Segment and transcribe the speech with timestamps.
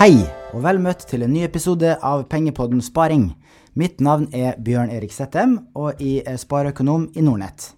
[0.00, 0.22] Hei,
[0.56, 3.26] og vel møtt til en ny episode av Pengepodden Sparing.
[3.76, 7.74] Mitt navn er Bjørn Erik Settem, og jeg er spareøkonom i Nordnett.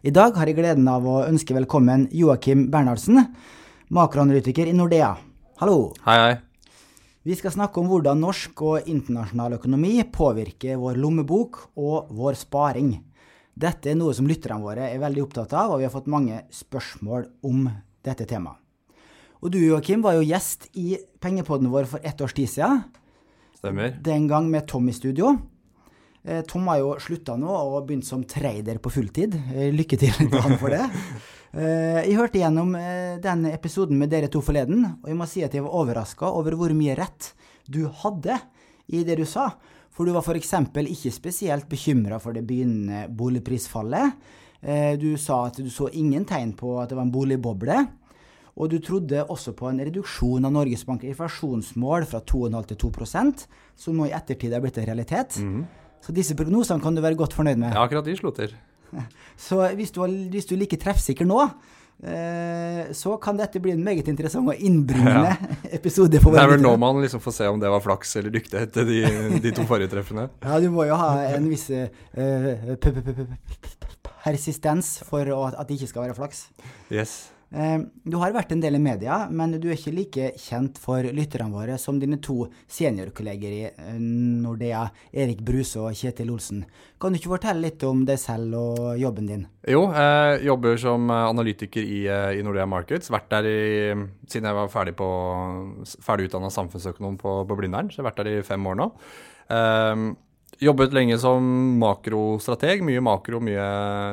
[0.00, 3.20] I dag har jeg gleden av å ønske velkommen Joakim Bernhardsen,
[3.92, 5.12] makroanalytiker i Nordea.
[5.60, 5.92] Hallo.
[6.08, 6.80] Hei, hei.
[7.28, 12.94] Vi skal snakke om hvordan norsk og internasjonal økonomi påvirker vår lommebok og vår sparing.
[13.52, 16.46] Dette er noe som lytterne våre er veldig opptatt av, og vi har fått mange
[16.48, 17.66] spørsmål om
[18.00, 18.62] dette temaet.
[19.42, 22.82] Og du Joakim var jo gjest i pengepodden vår for ett års tid siden.
[23.58, 23.96] Stemmer.
[24.02, 25.34] Den gang med Tom i studio.
[26.24, 29.36] Eh, Tom har jo slutta nå og begynt som trader på fulltid.
[29.54, 30.82] Eh, Lykke til til han for det.
[31.56, 32.74] Eh, Jeg hørte gjennom
[33.22, 36.56] den episoden med dere to forleden, og jeg må si at jeg var overraska over
[36.58, 37.30] hvor mye rett
[37.68, 38.38] du hadde
[38.92, 39.50] i det du sa.
[39.96, 40.50] For du var f.eks.
[40.76, 44.12] ikke spesielt bekymra for det begynnende boligprisfallet.
[44.62, 47.86] Eh, Du sa at du så ingen tegn på at det var en boligboble.
[48.56, 53.42] Og du trodde også på en reduksjon av Norges Bank inflasjonsmål fra 2,5 til 2%
[53.76, 55.36] som nå i ettertid er blitt en realitet.
[56.00, 57.74] Så disse prognosene kan du være godt fornøyd med.
[57.76, 58.54] Ja, akkurat de slo til.
[59.48, 60.00] Så hvis du,
[60.32, 61.40] hvis du er like treffsikker nå,
[62.06, 65.34] eh, så kan dette bli en meget interessant og innbringende
[65.76, 68.32] episode for Det er vel nå man liksom får se om det var flaks eller
[68.38, 69.00] dyktighet til de,
[69.44, 70.28] de to forrige treffene.
[70.46, 71.90] Ja, du må jo ha en viss eh,
[72.80, 72.94] p-
[74.24, 76.46] persistens for at det ikke skal være flaks.
[76.92, 77.18] Yes.
[77.56, 81.02] Eh, Du har vært en del i media, men du er ikke like kjent for
[81.16, 84.82] lytterne våre som dine to seniorkolleger i eh, Nordea,
[85.16, 86.60] Erik Bruse og Kjetil Olsen.
[87.00, 89.46] Kan du ikke fortelle litt om deg selv og jobben din?
[89.66, 92.02] Jo, jeg jobber som eh, analytiker i,
[92.38, 93.10] i Nordea Markets.
[93.14, 93.58] Vært der i,
[94.28, 95.08] siden jeg var ferdig, på,
[96.04, 97.88] ferdig utdanna samfunnsøkonom på, på Blindern.
[97.90, 98.90] Så jeg har vært der i fem år nå.
[100.62, 101.44] Jobbet lenge som
[101.80, 102.84] makrostrateg.
[102.86, 103.66] Mye makro, mye,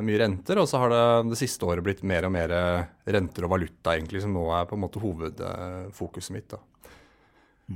[0.04, 0.59] mye renter.
[0.62, 2.54] Og så har det det siste året blitt mer og mer
[3.06, 6.50] renter og valuta, egentlig, som nå er på en måte hovedfokuset mitt.
[6.56, 6.62] da.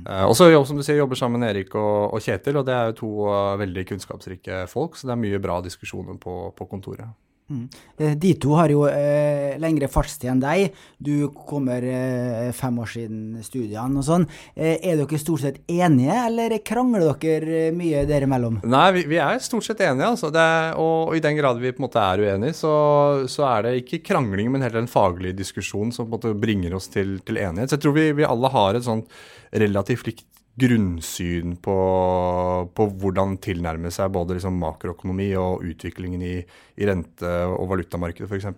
[0.06, 2.66] Eh, og så jobber som du sier, jobber sammen med Erik og, og Kjetil, og
[2.68, 6.36] det er jo to uh, veldig kunnskapsrike folk, så det er mye bra diskusjoner på,
[6.56, 7.08] på kontoret.
[7.48, 10.74] Eh, De to har jo eh, lengre fartstid enn deg.
[11.00, 14.26] Du kommer eh, fem år siden studiene og sånn.
[14.54, 18.60] Eh, er dere stort sett enige, eller krangler dere eh, mye dere imellom?
[18.68, 20.28] Nei, vi, vi er stort sett enige, altså.
[20.34, 22.72] Er, og, og i den grad vi på en måte er uenige, så,
[23.30, 26.76] så er det ikke krangling, men heller en faglig diskusjon som på en måte bringer
[26.76, 27.72] oss til, til enighet.
[27.72, 29.08] Så jeg tror vi, vi alle har et sånt
[29.56, 30.26] relativt likt
[30.58, 31.76] grunnsyn på,
[32.74, 38.48] på hvordan tilnærme seg både liksom makroøkonomi og utviklingen i, i rente- og valutamarkedet f.eks.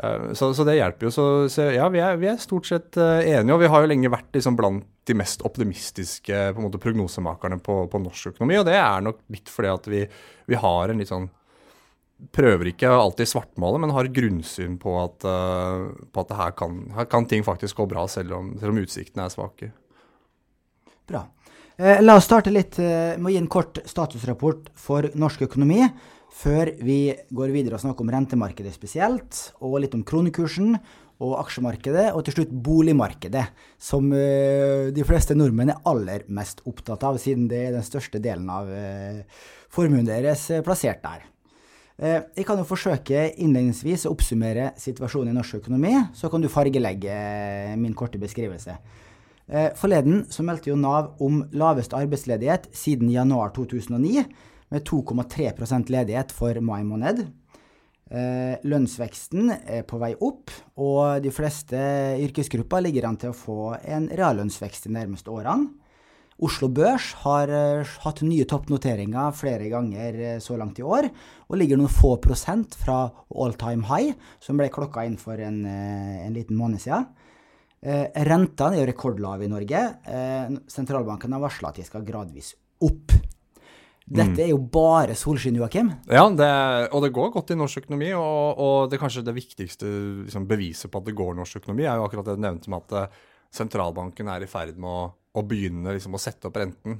[0.00, 1.14] Uh, så, så det hjelper jo.
[1.14, 3.90] Så, så ja, vi er, vi er stort sett eh, enige, og vi har jo
[3.90, 8.60] lenge vært liksom blant de mest optimistiske på måte, prognosemakerne på, på norsk økonomi.
[8.60, 10.06] Og det er nok litt fordi at vi,
[10.50, 11.30] vi har en litt sånn
[12.36, 17.06] Prøver ikke alltid svartmale, men har grunnsyn på at, eh, på at her, kan, her
[17.08, 19.70] kan ting faktisk gå bra, selv om, selv om utsiktene er svake.
[21.10, 21.24] Bra.
[21.76, 25.82] Eh, la oss starte litt eh, med å gi en kort statusrapport for norsk økonomi,
[26.30, 27.00] før vi
[27.34, 30.76] går videre og snakker om rentemarkedet spesielt, og litt om kronekursen
[31.20, 33.42] og aksjemarkedet, og til slutt boligmarkedet,
[33.80, 38.22] som eh, de fleste nordmenn er aller mest opptatt av, siden det er den største
[38.22, 41.26] delen av eh, formuen deres eh, plassert der.
[42.00, 47.12] Jeg kan jo forsøke innledningsvis å oppsummere situasjonen i norsk økonomi, så kan du fargelegge
[47.76, 48.78] min korte beskrivelse.
[49.50, 54.22] Eh, Forleden så meldte jo Nav om laveste arbeidsledighet siden januar 2009,
[54.70, 57.24] med 2,3% ledighet for mai måned.
[58.10, 61.78] Eh, Lønnsveksten er på vei opp, og de fleste
[62.22, 65.72] yrkesgrupper ligger an til å få en reallønnsvekst de nærmeste årene.
[66.40, 71.10] Oslo Børs har eh, hatt nye toppnoteringer flere ganger så langt i år,
[71.50, 73.02] og ligger noen få prosent fra
[73.34, 77.10] all time high, som ble klokka inn for en, en liten måned siden.
[77.80, 79.82] Eh, rentene er jo rekordlave i Norge.
[80.04, 82.52] Eh, sentralbanken har varsla at de skal gradvis
[82.84, 83.14] opp.
[84.10, 85.92] Dette er jo bare solskinn, Joakim.
[86.10, 86.50] Ja, det,
[86.90, 88.10] og det går godt i norsk økonomi.
[88.18, 89.86] Og, og det kanskje det viktigste
[90.24, 92.72] liksom, beviset på at det går i norsk økonomi, er jo akkurat det du nevnte
[92.72, 93.20] med at eh,
[93.54, 95.06] sentralbanken er i ferd med å,
[95.38, 96.98] å begynne liksom, å sette opp renten.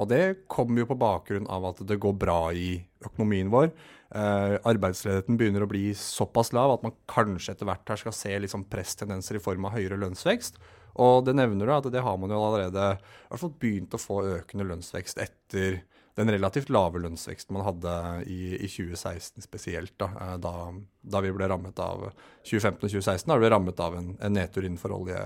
[0.00, 3.68] Og det kommer jo på bakgrunn av at det går bra i økonomien vår.
[4.16, 8.32] Eh, arbeidsledigheten begynner å bli såpass lav at man kanskje etter hvert her skal se
[8.42, 10.56] liksom, presstendenser i form av høyere lønnsvekst.
[11.04, 12.94] Og det nevner du at det har man jo allerede
[13.30, 15.82] fall begynt å få økende lønnsvekst etter
[16.18, 17.94] den relativt lave lønnsveksten man hadde
[18.26, 20.54] i, i 2016 spesielt, da, eh, da,
[21.00, 22.08] da vi ble rammet av
[22.48, 25.20] 2015 og 2016, da ble rammet av en, en nedtur innenfor olje,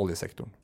[0.00, 0.56] oljesektoren.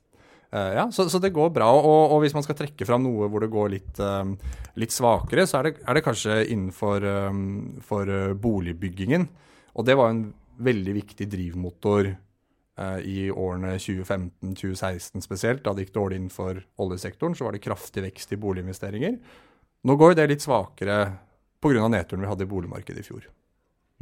[0.53, 1.71] Eh, ja, så, så det går bra.
[1.79, 5.47] Og, og hvis man skal trekke fram noe hvor det går litt, eh, litt svakere,
[5.49, 7.41] så er det, er det kanskje innenfor eh,
[7.87, 8.13] for
[8.43, 9.29] boligbyggingen.
[9.73, 10.27] Og det var en
[10.63, 15.65] veldig viktig drivmotor eh, i årene 2015-2016 spesielt.
[15.65, 19.19] Da det gikk dårlig innenfor oljesektoren, så var det kraftig vekst i boliginvesteringer.
[19.83, 20.99] Nå går det litt svakere
[21.63, 21.89] pga.
[21.89, 23.29] nedturen vi hadde i boligmarkedet i fjor.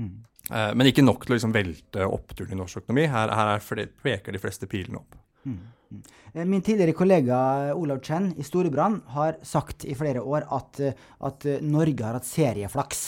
[0.00, 0.24] Mm.
[0.50, 3.06] Eh, men ikke nok til å liksom velte oppturen i norsk økonomi.
[3.12, 5.18] Her, her flere, peker de fleste pilene opp.
[5.44, 5.60] Mm.
[5.90, 7.38] Eh, min tidligere kollega
[7.74, 10.80] Olav Chen i Storebrand har sagt i flere år at,
[11.20, 13.02] at Norge har hatt serieflaks.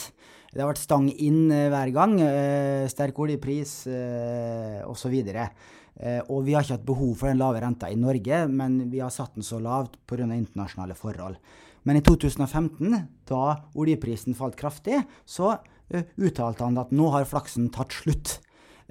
[0.52, 2.18] Det har vært stang inn eh, hver gang.
[2.20, 5.14] Eh, sterk oljepris eh, osv.
[5.32, 9.00] Eh, og vi har ikke hatt behov for den lave renta i Norge, men vi
[9.00, 10.28] har satt den så lavt pga.
[10.28, 11.40] internasjonale forhold.
[11.88, 12.92] Men i 2015,
[13.26, 13.44] da
[13.74, 15.56] oljeprisen falt kraftig, så
[15.92, 18.36] uttalte han at nå har flaksen tatt slutt.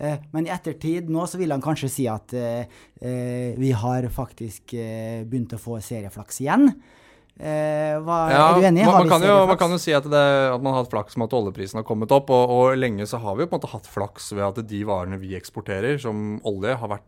[0.01, 4.74] Uh, men i ettertid nå så vil han kanskje si at uh, vi har faktisk
[4.74, 6.71] begynt å få serieflaks igjen.
[7.42, 8.83] Eh, hva, ja, er du enig?
[8.86, 11.15] Man, man, kan jo, man, kan jo, si at, det, at, man har hatt flaks
[11.18, 12.30] med at oljeprisen har kommet opp.
[12.33, 14.81] Og, og, lenge så har vi jo på en måte hatt flaks ved at de
[14.88, 17.07] varene vi eksporterer, som olje, har vært,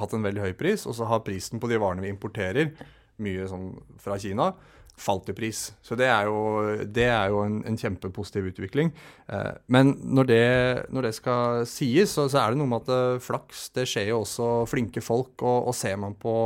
[0.00, 0.84] hatt en veldig høy pris.
[0.84, 2.74] Og så har prisen på de varene vi importerer,
[3.22, 3.70] mye sånn
[4.02, 4.50] fra Kina,
[4.98, 5.64] falt i pris.
[5.82, 6.36] Så det er jo,
[6.84, 8.92] det er jo en, en, kjempepositiv utvikling.
[9.32, 10.44] Eh, men når det,
[10.92, 14.12] når det, skal sies, så, så, er det noe med at eh, flaks det skjer
[14.12, 15.34] jo også flinke folk.
[15.40, 16.36] Og, og ser man på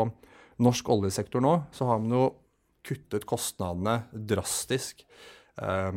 [0.63, 2.27] norsk oljesektor nå, så har man jo
[2.87, 5.05] kuttet kostnadene drastisk.
[5.61, 5.93] Eh,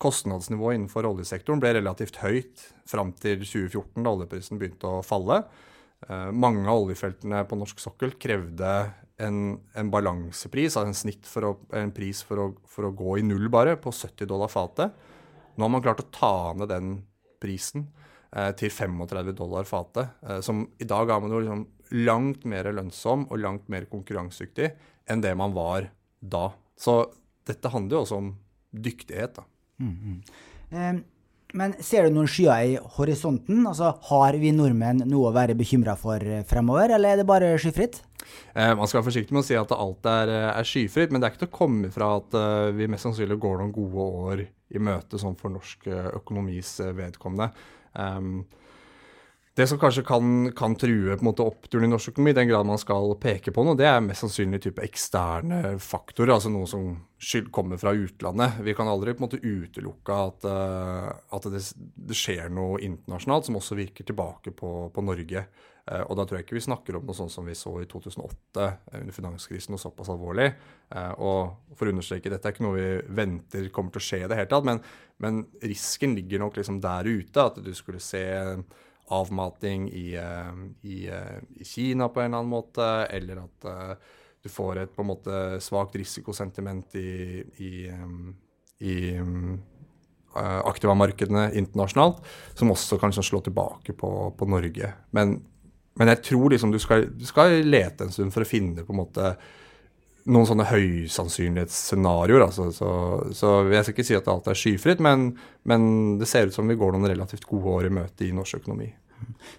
[0.00, 5.42] kostnadsnivået innenfor oljesektoren ble relativt høyt fram til 2014, da oljeprisen begynte å falle.
[6.08, 8.72] Eh, mange av oljefeltene på norsk sokkel krevde
[9.20, 9.38] en,
[9.76, 13.24] en balansepris, altså en snitt for å, en pris for å, for å, gå i
[13.26, 14.96] null bare, på 70 dollar fatet.
[15.56, 16.94] Nå har man klart å ta ned den
[17.42, 17.88] prisen
[18.32, 21.66] eh, til 35 dollar fatet, Eh, som i dag er man jo liksom
[22.06, 24.72] langt mer lønnsom og langt mer konkurransedyktig
[25.10, 25.90] enn det man var
[26.20, 26.50] da.
[26.78, 27.02] Så
[27.48, 28.34] dette handler jo også om
[28.70, 29.46] dyktighet, da.
[29.80, 30.20] Mm, mm.
[30.70, 31.00] Um,
[31.56, 33.64] men ser du noen skyer i horisonten?
[33.66, 37.56] Altså, Har vi nordmenn noe å være bekymra for eh, fremover, eller er det bare
[37.58, 37.98] skyfritt?
[38.54, 41.20] Eh, man skal være forsiktig med å si at alt er, eh, er skyfritt, men
[41.20, 44.06] det er ikke til å komme fra at uh, vi mest sannsynlig går noen gode
[44.24, 47.50] år i møte sånn for norsk økonomis vedkommende.
[47.94, 48.44] Um,
[49.58, 52.78] det som kanskje kan, kan true måte oppturen i norsk økonomi, i den grad man
[52.80, 56.94] skal peke på noe, det er mest sannsynlig type eksterne faktorer, altså noe som
[57.52, 58.62] kommer fra utlandet.
[58.64, 63.58] Vi kan aldri på en måte utelukke at, at det, det, skjer noe internasjonalt som
[63.58, 65.44] også virker tilbake på, på Norge.
[65.88, 67.88] Uh, og da tror jeg ikke vi snakker om noe sånt som vi så i
[67.90, 70.50] 2008 uh, under finanskrisen, noe såpass alvorlig.
[70.90, 74.22] Eh, og for å understreke, dette er ikke noe vi venter kommer til å skje
[74.24, 74.80] i det hele tatt, men,
[75.22, 78.24] men risken ligger nok liksom der ute, at du skulle se
[79.14, 83.70] avmating i, eh, i, eh, i, Kina på en eller annen måte, eller at
[84.42, 87.72] du får et på en måte svakt risikosentiment i, i,
[88.88, 92.22] i uh, aktivamarkedene internasjonalt,
[92.56, 94.94] som også kan slå tilbake på, på Norge.
[95.12, 95.36] Men,
[96.00, 98.94] men, jeg tror liksom du skal, du skal, lete en stund for å finne på
[98.94, 99.34] en måte
[100.30, 102.44] noen sånne høysannsynlighetsscenarioer.
[102.46, 102.90] Altså, så,
[103.36, 105.30] så, jeg skal ikke si at alt er skyfritt, men,
[105.68, 105.86] men,
[106.20, 108.90] det ser ut som vi går noen relativt gode år i møte i norsk økonomi.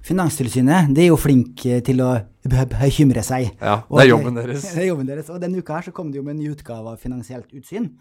[0.05, 2.15] Finanstilsynet det er jo flink eh, til å
[2.49, 3.51] bekymre seg.
[3.59, 4.65] Ja, det er jobben deres.
[4.73, 5.29] Det er jobben deres.
[5.29, 7.91] Og denne uka her så kom det jo med en ny utgave av Finansielt utsyn.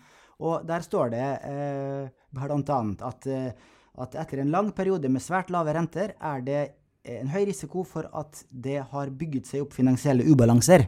[0.40, 2.80] Og der står det eh, bl.a.
[3.11, 6.62] At, eh, at etter en lang periode med svært lave renter er det
[7.09, 10.87] en høy risiko for at det har bygget seg opp finansielle ubalanser.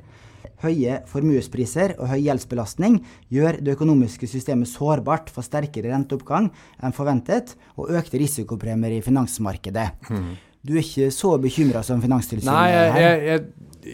[0.63, 3.01] Høye formuespriser og høy gjeldsbelastning
[3.33, 6.51] gjør det økonomiske systemet sårbart for sterkere renteoppgang
[6.83, 9.89] enn forventet, og økte risikopremier i finansmarkedet.
[10.11, 10.33] Mm.
[10.63, 12.53] Du er ikke så bekymra som Finanstilsynet?
[12.55, 13.41] Nei, jeg, jeg,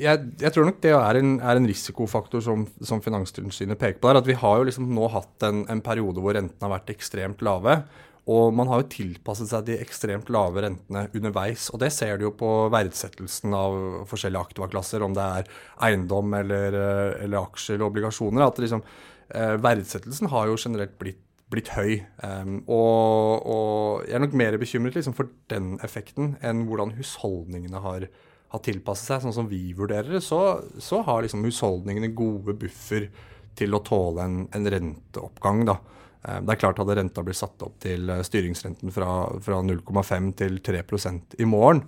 [0.03, 4.11] jeg, jeg, tror nok det er en, er en risikofaktor som, som, Finanstilsynet peker på.
[4.11, 6.93] der, at Vi har jo liksom nå hatt en, en periode hvor rentene har vært
[6.93, 7.79] ekstremt lave.
[8.29, 11.71] Og man har jo tilpasset seg de ekstremt lave rentene underveis.
[11.73, 13.77] Og det ser du jo på verdsettelsen av
[14.11, 15.49] forskjellige aktivaklasser, om det er
[15.89, 18.47] eiendom eller, eh, eller aksjer eller obligasjoner.
[18.47, 18.83] at liksom,
[19.31, 22.05] eh, Verdsettelsen har jo generelt blitt, blitt høy.
[22.23, 27.81] Um, og, og, jeg er nok mer bekymret liksom, for den effekten enn hvordan husholdningene
[27.81, 28.05] har,
[28.53, 29.23] har tilpasset seg.
[29.23, 33.09] Sånn som vi vurderer det, så, så har liksom husholdningene gode buffer
[33.57, 35.65] til å tåle en, en renteoppgang.
[35.65, 35.79] da.
[36.27, 39.11] Eh, det er klart Hadde renta blitt satt opp til eh, styringsrenten fra,
[39.45, 41.85] fra 0,5 til 3% i morgen,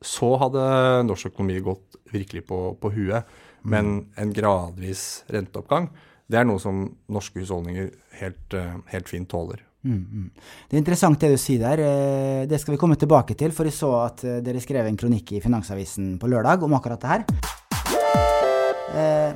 [0.00, 0.60] så hadde
[1.08, 3.22] norsk økonomi gått virkelig på, på huet.
[3.68, 4.04] Men mm.
[4.22, 5.90] en gradvis renteoppgang,
[6.30, 9.60] det er noe som norske husholdninger helt, eh, helt fint tåler.
[9.80, 10.30] Mm, mm.
[10.68, 12.44] Det er interessant det du sier der.
[12.48, 15.40] Det skal vi komme tilbake til, for jeg så at dere skrev en kronikk i
[15.40, 17.24] Finansavisen på lørdag om akkurat det her.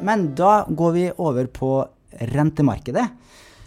[0.04, 1.70] Men da går vi over på
[2.34, 3.06] rentemarkedet.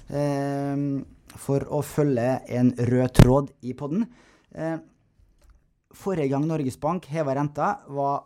[0.10, 1.06] Ehm,
[1.38, 4.06] for å følge en rød tråd i podden.
[4.56, 4.82] Ehm,
[5.94, 8.24] forrige gang Norges Bank heva renta, var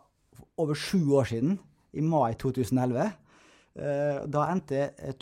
[0.58, 1.58] over sju år siden,
[1.92, 3.12] i mai 2011.
[3.74, 5.14] Eh, da endte eh,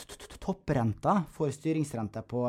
[0.43, 2.49] topprenta for styringsrente på,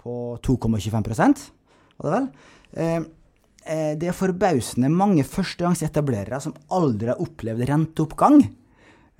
[0.00, 1.50] på 2,25
[1.96, 2.28] var det vel?
[2.72, 2.96] Eh,
[3.64, 8.40] eh, det er forbausende mange førstegangsetablerere som aldri har opplevd renteoppgang.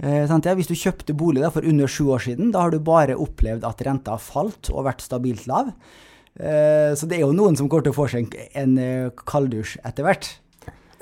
[0.02, 0.54] Eh, ja?
[0.58, 3.66] Hvis du kjøpte bolig da, for under sju år siden, da har du bare opplevd
[3.68, 5.70] at renta har falt og vært stabilt lav.
[6.34, 9.78] Eh, så det er jo noen som kommer til å få seg en, eh, kalddusj
[9.86, 10.30] etter hvert.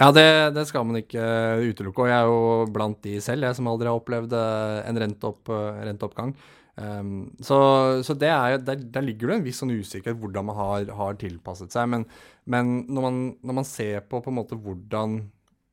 [0.01, 2.05] Ja, det, det skal man ikke eh, utelukke.
[2.05, 5.53] Og jeg er jo blant de selv, jeg som aldri har opplevd eh, en renteopp,
[5.89, 6.35] renteoppgang.
[6.73, 10.87] Um, så så er, der, der ligger det en viss sånn usikkerhet hvordan man har,
[10.97, 11.91] har tilpasset seg.
[11.93, 12.07] Men,
[12.49, 15.19] men når, man, når man ser på på hvordan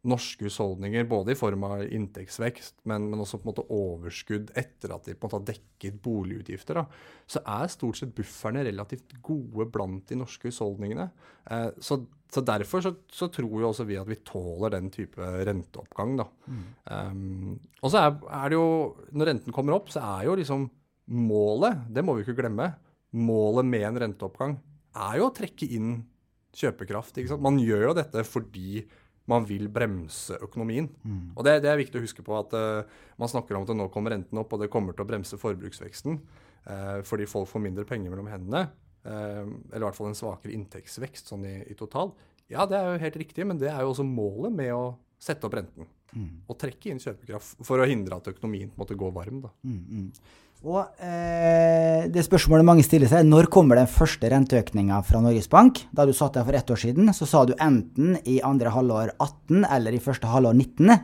[0.07, 4.93] norske husholdninger, både i form av inntektsvekst, men, men også på en måte overskudd etter
[4.95, 6.85] at de på en måte har dekket boligutgifter, da,
[7.27, 11.09] så er stort sett bufferne relativt gode blant de norske husholdningene.
[11.51, 11.99] Eh, så,
[12.31, 16.15] så derfor så, så tror jo også vi at vi tåler den type renteoppgang.
[16.21, 16.29] Da.
[17.11, 18.69] Um, og så er, er det jo,
[19.11, 20.69] når renten kommer opp, så er jo liksom
[21.11, 22.71] målet, det må vi ikke glemme,
[23.19, 24.59] målet med en renteoppgang
[24.99, 25.91] er jo å trekke inn
[26.55, 27.19] kjøpekraft.
[27.41, 28.83] Man gjør jo dette fordi
[29.29, 30.89] man vil bremse økonomien.
[31.37, 33.89] Og det, det er viktig å huske på at uh, man snakker om at nå
[33.93, 37.85] kommer renten opp, og det kommer til å bremse forbruksveksten uh, fordi folk får mindre
[37.89, 38.67] penger mellom hendene.
[39.05, 42.11] Uh, eller i hvert fall en svakere inntektsvekst sånn i, i total.
[42.49, 44.83] Ja, det er jo helt riktig, men det er jo også målet med å
[45.21, 45.87] sette opp renten.
[46.49, 49.43] Og trekke inn kjøpekraft for å hindre at økonomien på en måte går varm.
[49.43, 49.51] da.
[50.67, 55.47] Og eh, det spørsmålet mange stiller seg, er når kommer den første renteøkninga fra Norges
[55.51, 55.85] Bank?
[55.95, 59.13] Da du satt der for ett år siden, så sa du enten i andre halvår
[59.15, 60.99] 18 eller i første halvår 19.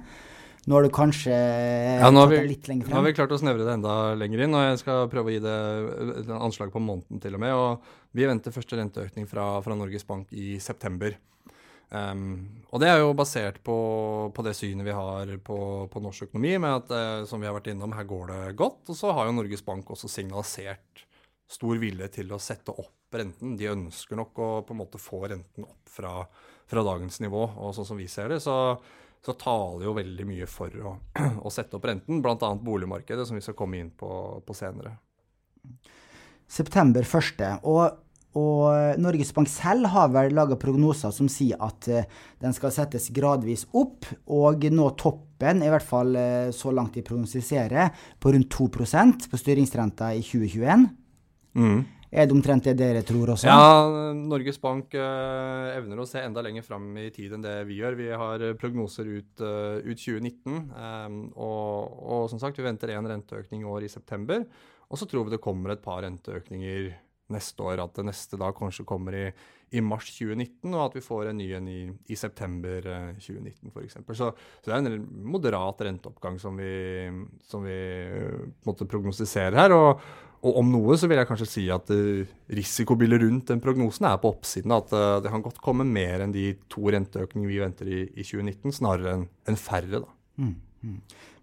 [0.66, 3.38] Nå har du kanskje Ja, nå har, vi, litt lenger nå har vi klart å
[3.38, 5.58] snevre det enda lenger inn, og jeg skal prøve å gi det
[6.24, 7.54] et anslag på måneden til og med.
[7.54, 11.16] og Vi venter første renteøkning fra, fra Norges Bank i september.
[11.90, 13.76] Um, og det er jo basert på,
[14.36, 15.58] på det synet vi har på,
[15.92, 18.82] på norsk økonomi, med at eh, som vi har vært innom, her går det godt.
[18.92, 21.06] Og så har jo Norges Bank også signalisert
[21.48, 23.56] stor vilje til å sette opp renten.
[23.60, 26.18] De ønsker nok å på en måte få renten opp fra,
[26.68, 27.46] fra dagens nivå.
[27.62, 28.76] Og sånn som vi ser det, så,
[29.24, 30.96] så taler jo veldig mye for å,
[31.48, 32.52] å sette opp renten, bl.a.
[32.56, 34.10] boligmarkedet, som vi skal komme inn på,
[34.46, 34.98] på senere.
[36.48, 37.64] September 1.
[37.64, 38.02] Og,
[38.36, 42.08] og Norges Bank selv har vel laga prognoser som sier at eh,
[42.44, 47.06] den skal settes gradvis opp, og nå toppen, i hvert fall eh, så langt de
[47.06, 50.88] prognostiserer, på rundt 2% på styringsrenta i 2021.
[52.16, 53.50] Er det omtrent det dere tror også?
[53.50, 57.82] Ja, Norges Bank eh, evner å se enda lenger fram i tid enn det vi
[57.82, 57.98] gjør.
[58.00, 62.94] Vi har eh, prognoser ut, eh, ut 2019, eh, og, og som sagt, vi venter
[62.96, 64.46] en renteøkning i år i september.
[64.88, 66.94] Og så tror vi det kommer et par renteøkninger
[67.34, 69.24] neste år, at det neste da kanskje kommer i,
[69.76, 71.80] i mars 2019, og at vi får en ny en i,
[72.12, 73.98] i september eh, 2019 f.eks.
[74.12, 77.10] Så, så det er en moderat renteoppgang som vi,
[77.50, 79.76] som vi eh, på en måte prognostiserer her.
[79.76, 80.06] og
[80.46, 84.20] og om noe så vil jeg kanskje si at uh, risikobildet rundt den prognosen er
[84.22, 84.76] på oppsiden.
[84.76, 88.26] At eh, det kan godt komme mer enn de to renteøkningene vi venter i, i
[88.26, 90.04] 2019, snarere enn en færre.
[90.04, 90.12] da.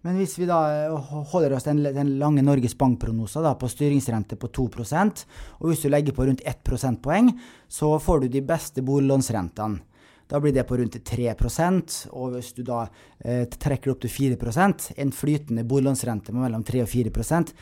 [0.03, 4.49] Men hvis vi da eh, holder oss til den, lange Norges Bank-prognosen på styringsrente på
[4.51, 5.23] 2%
[5.59, 7.31] og hvis du legger på rundt 1 prosentpoeng,
[7.71, 9.79] så får du de beste boliglånsrentene.
[10.27, 12.85] Da blir det på rundt 3% og hvis du da
[13.23, 17.55] eh, trekker opp til 4% en flytende boliglånsrente med mellom 3 og 4%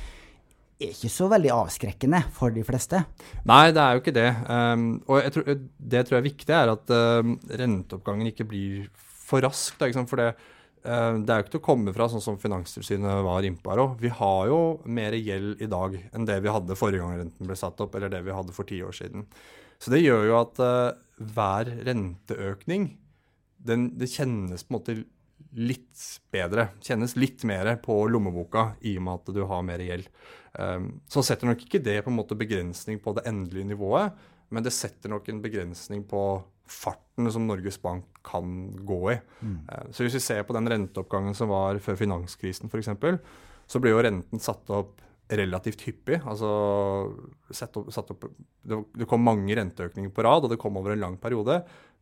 [0.81, 3.03] er ikke så veldig avskrekkende for de fleste.
[3.49, 4.29] Nei, det er jo ikke det.
[4.49, 9.77] Um, og tror, det jeg er viktig, er at um, renteoppgangen ikke blir for rask.
[9.77, 10.05] Da, ikke?
[10.09, 10.31] For det,
[10.81, 13.99] det er jo ikke til å komme fra, sånn som Finanstilsynet var innpå her òg.
[14.01, 17.57] Vi har jo mer gjeld i dag enn det vi hadde forrige gang renten ble
[17.59, 19.27] satt opp, eller det vi hadde for ti år siden.
[19.81, 22.91] Så det gjør jo at uh, hver renteøkning,
[23.61, 24.97] den, det kjennes på en måte
[25.57, 26.69] litt bedre.
[26.85, 30.09] Kjennes litt mer på lommeboka i og med at du har mer gjeld.
[30.57, 34.17] Um, så setter nok ikke det på en måte begrensning på det endelige nivået,
[34.51, 36.23] men det setter nok en begrensning på
[36.71, 39.15] farten som Norges Bank kan gå i.
[39.41, 39.57] Mm.
[39.91, 42.91] så hvis vi ser på den renteoppgangen som var før finanskrisen f.eks.,
[43.71, 46.19] så ble jo renten satt opp relativt hyppig.
[46.27, 46.49] Altså
[47.53, 48.27] satt opp, satt opp,
[48.67, 51.61] det, kom mange renteøkninger på rad, og det kom over en lang periode.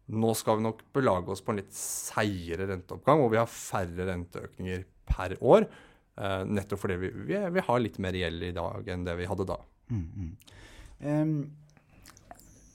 [0.10, 4.10] Nå skal vi nok belage oss på en litt seigere renteoppgang, hvor vi har færre
[4.10, 5.68] renteøkninger per år.
[6.20, 9.30] Eh, nettopp fordi vi, vi, vi har litt mer gjeld i dag enn det vi
[9.30, 9.60] hadde da.
[11.00, 11.36] Um,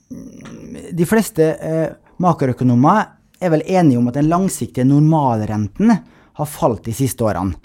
[0.09, 1.87] de fleste eh,
[2.21, 3.05] makroøkonomer
[3.41, 5.91] er vel enige om at den langsiktige normalrenten
[6.35, 7.57] har falt de siste årene.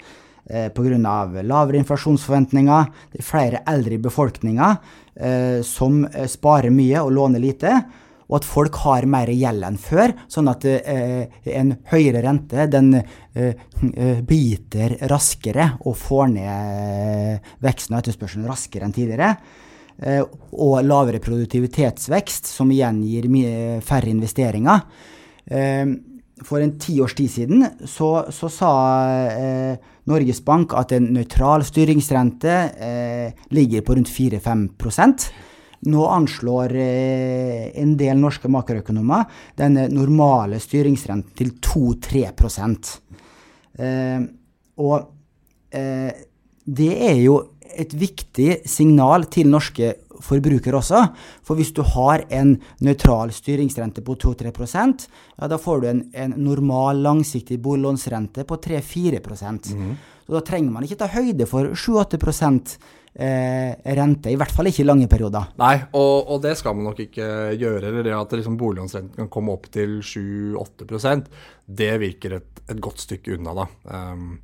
[0.49, 0.97] Eh, Pga.
[0.97, 4.71] lavere inflasjonsforventninger, det er flere eldre i befolkninga
[5.15, 7.81] eh, som eh, sparer mye og låner lite.
[8.31, 10.13] og at folk har mer gjeld enn før.
[10.31, 17.99] Sånn at eh, en høyere rente den eh, biter raskere og får ned veksten og
[17.99, 19.35] etterspørselen raskere enn tidligere.
[20.01, 20.21] Eh,
[20.57, 23.27] og lavere produktivitetsvekst, som igjen gir
[23.85, 24.81] færre investeringer.
[25.45, 25.85] Eh,
[26.41, 28.71] for en tiårs tid siden så, så sa
[29.29, 29.75] eh,
[30.09, 32.55] Norges Bank at en nøytral styringsrente
[33.53, 35.27] ligger på rundt 4-5%
[35.85, 39.29] Nå anslår en del norske makroøkonomer
[39.61, 42.25] den normale styringsrenten til 2-3
[43.77, 44.25] eh,
[44.81, 45.77] Og
[46.81, 47.37] det er jo
[47.79, 51.01] et viktig signal til norske forbrukere også.
[51.45, 56.37] For hvis du har en nøytral styringsrente på 2-3 ja, da får du en, en
[56.37, 59.93] normal langsiktig boliglånsrente på 3-4 mm.
[60.25, 62.19] Så da trenger man ikke ta høyde for 7-8
[63.13, 65.51] eh, rente, i hvert fall ikke i lange perioder.
[65.59, 67.27] Nei, og, og, det skal man nok ikke
[67.59, 67.87] gjøre.
[67.89, 71.23] eller det At liksom boliglånsrenten kan komme opp til 7-8
[71.71, 73.63] det virker et, et, godt stykke unna.
[73.63, 73.67] da.
[73.91, 74.41] Um,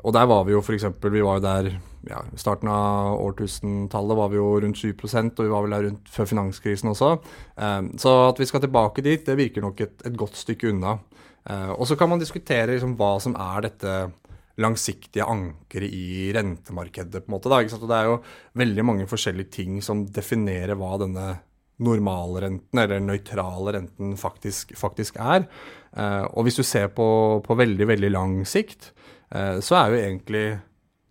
[0.00, 0.86] og der var vi jo f.eks.
[1.02, 1.70] Vi var jo der
[2.08, 6.12] ja, starten av årtusentallet var vi jo rundt 7% og vi var vel der rundt
[6.12, 7.10] før finanskrisen også.
[7.56, 10.96] Um, så at vi skal tilbake dit, det virker nok et, et godt stykke unna.
[11.44, 13.98] Uh, og så kan man diskutere liksom, hva som er dette
[14.60, 17.22] langsiktige ankeret i rentemarkedet.
[17.24, 17.52] på en måte.
[17.52, 18.18] Da, og det er jo
[18.60, 21.28] veldig mange forskjellige ting som definerer hva denne
[21.80, 25.46] normalrenten, eller nøytrale renten, faktisk, faktisk er.
[25.96, 27.06] Uh, og hvis du ser på,
[27.44, 28.99] på veldig, veldig lang sikt, Eh,
[29.30, 30.44] så er jo egentlig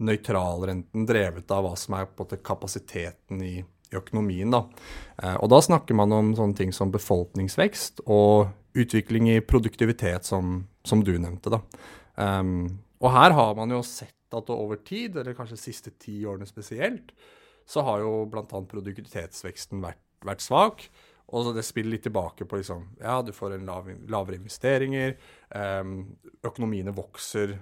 [0.03, 3.53] nøytralrenten drevet av hva som er på kapasiteten i,
[3.95, 4.51] økonomien.
[4.53, 4.63] Da.
[5.23, 10.63] Eh, og da snakker man om sånne ting som befolkningsvekst og utvikling i produktivitet, som,
[10.85, 11.51] som du nevnte.
[11.53, 11.61] Da.
[12.19, 16.19] Um, og her har man jo sett at over tid, eller kanskje de siste ti
[16.27, 17.15] årene spesielt,
[17.69, 18.45] så har jo bl.a.
[18.45, 20.85] produktivitetsveksten vært, vært svak.
[21.33, 25.17] Og det spiller litt tilbake på liksom, ja, du får en lav, lavere investeringer,
[25.49, 25.99] um,
[26.45, 27.57] økonomiene vokser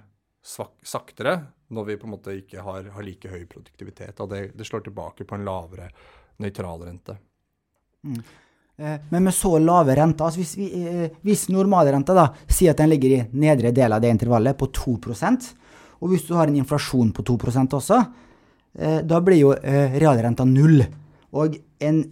[0.48, 1.36] saktere
[1.74, 4.20] når vi på en måte ikke har, har like høy produktivitet.
[4.24, 5.88] Og det, det, slår tilbake på en lavere
[6.40, 7.18] nøytralrente.
[8.08, 8.20] Mm.
[8.78, 12.92] Eh, men med så lave renter, altså hvis, vi, eh, hvis normalrenta sier at den
[12.92, 15.50] ligger i nedre del av det intervallet, på 2%
[15.98, 17.36] og hvis du har en inflasjon på 2
[17.74, 17.98] også,
[18.78, 19.50] eh, da blir jo
[19.98, 20.84] realrenta null.
[21.34, 22.04] Og, en,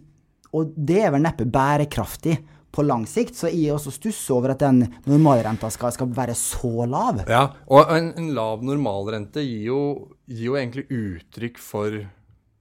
[0.51, 2.35] og det er vel neppe bærekraftig
[2.77, 3.39] på lang sikt.
[3.39, 7.25] Så jeg også stusser over at den normalrenta skal, skal være så lav.
[7.31, 9.81] Ja, og en, en lav normalrente gir jo,
[10.29, 12.05] gir jo egentlig uttrykk for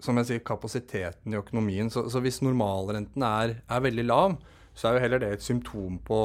[0.06, 1.90] som jeg sier, kapasiteten i økonomien.
[1.90, 4.38] Så, så hvis normalrenten er, er, veldig lav,
[4.76, 6.20] så er jo heller det et symptom på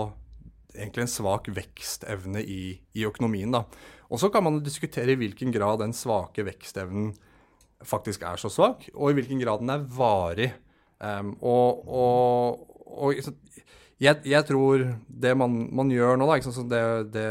[0.74, 2.62] egentlig en svak vekstevne i,
[2.98, 3.54] i økonomien.
[3.54, 7.12] Og så kan man diskutere i hvilken grad den svake vekstevnen
[7.86, 10.50] faktisk er så svak, og i hvilken grad den er varig.
[11.00, 13.30] Um, og, og, og
[14.00, 14.82] jeg, jeg, tror
[15.22, 17.24] det man, man gjør nå, da, det, det,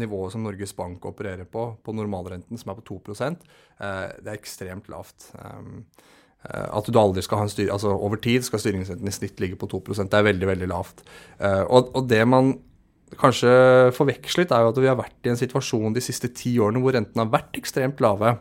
[0.00, 3.42] nivået som Norges Bank opererer på, på normalrenten, som er på 2 eh,
[3.76, 5.28] det er ekstremt lavt.
[5.36, 5.82] Um,
[6.48, 9.56] at du aldri skal ha en styr, altså Over tid skal styringsrenten i snitt ligge
[9.58, 11.02] på 2% Det er veldig veldig lavt.
[11.42, 12.54] Uh, og, og, det man
[13.18, 13.50] kanskje
[13.96, 16.96] forvekslet, er jo at vi har vært i en situasjon de siste ti årene hvor
[16.96, 18.32] rentene har vært ekstremt lave.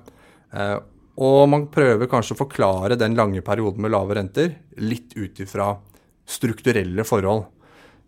[0.53, 0.77] Uh,
[1.19, 5.73] og man prøver kanskje å forklare den lange perioden med lave renter litt ut ifra
[6.27, 7.47] strukturelle forhold.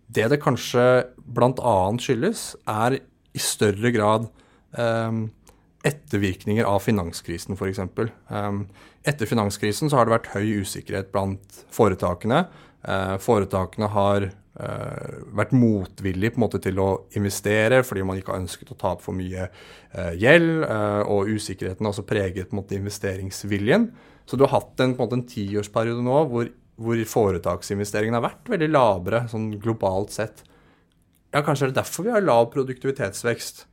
[0.10, 0.86] Det det kanskje
[1.22, 1.76] bl.a.
[2.02, 4.26] skyldes, er i større grad
[4.74, 5.28] um,
[5.86, 7.84] ettervirkninger av finanskrisen, f.eks.
[8.34, 8.64] Um,
[9.08, 12.48] etter finanskrisen så har det vært høy usikkerhet blant foretakene.
[12.82, 18.34] Uh, foretakene har uh, vært motvillige på en måte til å investere fordi man ikke
[18.34, 20.66] har ønsket å ta opp for mye uh, gjeld,
[21.06, 23.92] og usikkerheten har også preget på en måte investeringsviljen.
[24.30, 28.28] Så du har hatt en, på en, måte, en tiårsperiode nå hvor hvor foretaksinvesteringene har
[28.30, 30.44] vært veldig lavere sånn globalt sett.
[31.34, 33.66] Ja, kanskje er det derfor vi har lav produktivitetsvekst.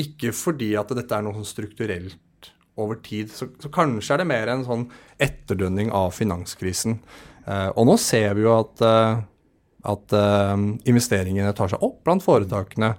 [0.00, 2.48] Ikke fordi at dette er noe sånn strukturelt
[2.80, 3.32] over tid.
[3.34, 4.86] Så, så, kanskje er det mer en sånn
[5.20, 6.96] etterdønning av finanskrisen.
[7.44, 9.20] Eh, og nå ser vi jo at, eh,
[9.92, 10.54] at eh,
[10.88, 12.94] investeringene tar seg opp blant foretakene.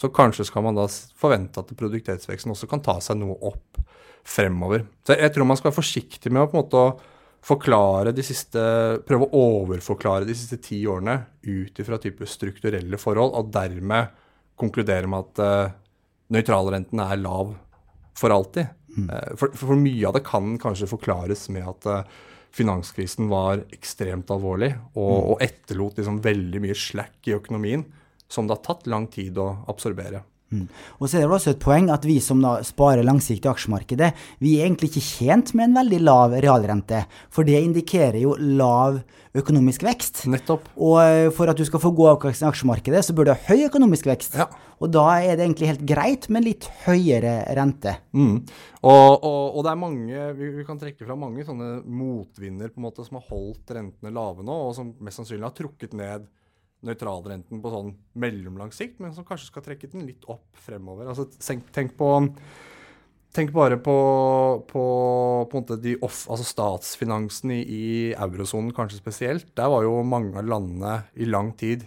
[0.00, 3.78] Så kanskje skal man da forvente at produktivitetsveksten også kan ta seg noe opp
[4.26, 4.86] fremover.
[5.06, 7.11] Så jeg tror man skal være forsiktig med å på en måte
[7.42, 8.62] forklare de siste,
[9.06, 14.12] prøve å overforklare de siste ti årene ut ifra type strukturelle forhold, og dermed
[14.58, 15.72] konkludere med at uh,
[16.32, 17.56] nøytralrenten er lav
[18.18, 18.70] for alltid.
[18.94, 19.08] Mm.
[19.08, 22.20] Uh, for, for, mye av det kan kanskje forklares med at uh,
[22.54, 25.30] finanskrisen var ekstremt alvorlig og, mm.
[25.32, 27.86] og etterlot liksom veldig mye slack i økonomien
[28.32, 30.22] som det har tatt lang tid å absorbere.
[30.52, 30.68] Mm.
[31.00, 34.12] Og så er det også et poeng at vi som da sparer langsiktig i aksjemarkedet,
[34.44, 37.04] vi er egentlig ikke tjent med en veldig lav realrente.
[37.32, 39.00] For det indikerer jo lav
[39.38, 40.26] økonomisk vekst.
[40.30, 40.66] Nettopp.
[40.76, 43.38] Og eh, for at du skal få god avkastning i aksjemarkedet, så bør du ha
[43.48, 44.36] høy økonomisk vekst.
[44.38, 44.48] Ja.
[44.82, 47.94] Og da er det egentlig helt greit med litt høyere rente.
[48.12, 48.42] Mm.
[48.82, 52.82] Og, og, og, det er mange, vi, vi, kan trekke fra mange sånne motvinder på
[52.82, 56.26] en måte som har holdt rentene lave nå, og som mest sannsynlig har trukket ned
[56.86, 61.08] nøytralrenten på sånn mellomlang sikt, men som kanskje skal trekke den litt opp fremover.
[61.12, 62.12] Altså, tenk, tenk på
[63.32, 63.92] Tenk bare på,
[64.68, 64.80] på,
[65.48, 65.60] på
[66.04, 69.46] off, altså statsfinansene i, i eurosonen, kanskje spesielt.
[69.56, 71.86] Der var jo mange av landene i lang tid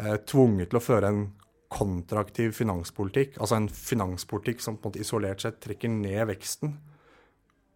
[0.00, 1.20] eh, tvunget til å føre en
[1.68, 3.36] kontraktiv finanspolitikk.
[3.36, 6.72] Altså en finanspolitikk som på en måte isolert sett trekker ned veksten.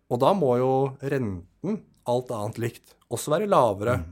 [0.09, 0.73] Og da må jo
[1.05, 4.09] renten, alt annet likt, også være lavere mm.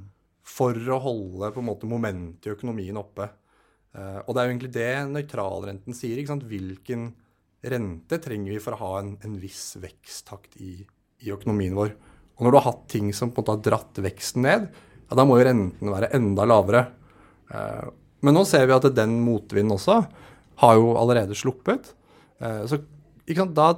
[0.48, 3.28] For å holde på en måte momentet i økonomien oppe.
[3.96, 6.18] Eh, og det er jo egentlig det nøytralrenten sier.
[6.18, 6.46] ikke sant?
[6.48, 7.08] Hvilken
[7.68, 10.76] rente trenger vi for å ha en, en viss veksttakt i,
[11.24, 11.94] i, økonomien vår.
[12.38, 14.68] Og når du har hatt ting som på en måte har dratt veksten ned,
[15.08, 16.84] ja, da må jo renten være enda lavere.
[17.52, 17.88] Eh,
[18.24, 20.00] men nå ser vi at den motvinden også
[20.62, 21.92] har jo allerede sluppet.
[22.38, 23.68] Så, så sant, da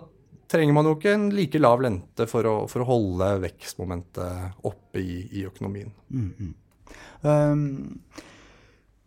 [0.50, 5.02] trenger man jo ikke en like lav lente for å, for å holde vekstmomentet oppe
[5.02, 5.92] i, i økonomien.
[6.10, 6.56] Mm, -hmm.
[7.22, 8.00] Um,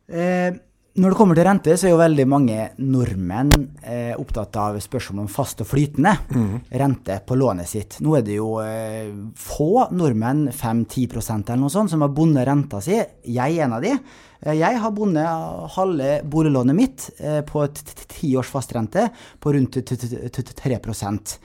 [0.08, 0.54] eh,
[0.94, 3.50] når det kommer til rente, så er jo veldig mange nordmenn
[3.82, 6.52] eh, opptatt av spørsmål om fast og flytende mm.
[6.78, 7.98] rente på lånet sitt.
[8.06, 12.82] Nå er det jo eh, få nordmenn, 5-10% eller noe sånt, som har bundet renta
[12.86, 13.00] si.
[13.26, 13.96] Jeg er en av de.
[14.44, 19.08] Eh, jeg har bundet halve boliglånet mitt eh, på ti års fastrente
[19.42, 21.36] på rundt 3%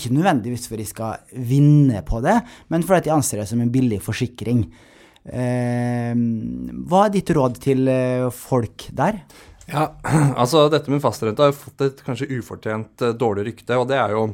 [0.00, 2.38] Ikke nødvendigvis fordi jeg skal vinne på det,
[2.72, 4.64] men fordi jeg anser det som en billig forsikring.
[5.24, 6.12] Eh,
[6.84, 9.22] hva er ditt råd til eh, folk der?
[9.70, 9.86] Ja,
[10.42, 13.78] altså Dette med fastrente har jo fått et kanskje ufortjent eh, dårlig rykte.
[13.80, 14.26] og Det er jo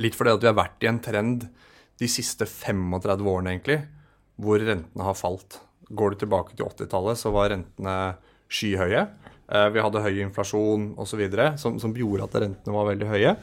[0.00, 1.44] litt fordi at vi har vært i en trend
[2.00, 3.82] de siste 35 årene, egentlig,
[4.40, 5.60] hvor rentene har falt.
[5.92, 7.96] Går du tilbake til 80-tallet, så var rentene
[8.52, 9.04] skyhøye.
[9.74, 11.20] Vi hadde høy inflasjon osv.
[11.60, 13.34] Som, som gjorde at rentene var veldig høye.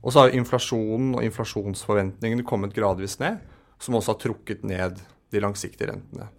[0.00, 3.42] Og så har inflasjonen og inflasjonsforventningene kommet gradvis ned,
[3.78, 6.30] som også har trukket ned de langsiktige rentene.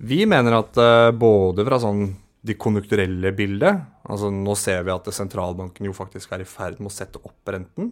[0.00, 2.06] Vi mener at uh, både fra sånn
[2.40, 6.88] de konjunkturelle bildet, altså nå ser vi at sentralbanken jo faktisk er i ferd med
[6.88, 7.90] å sette opp renten,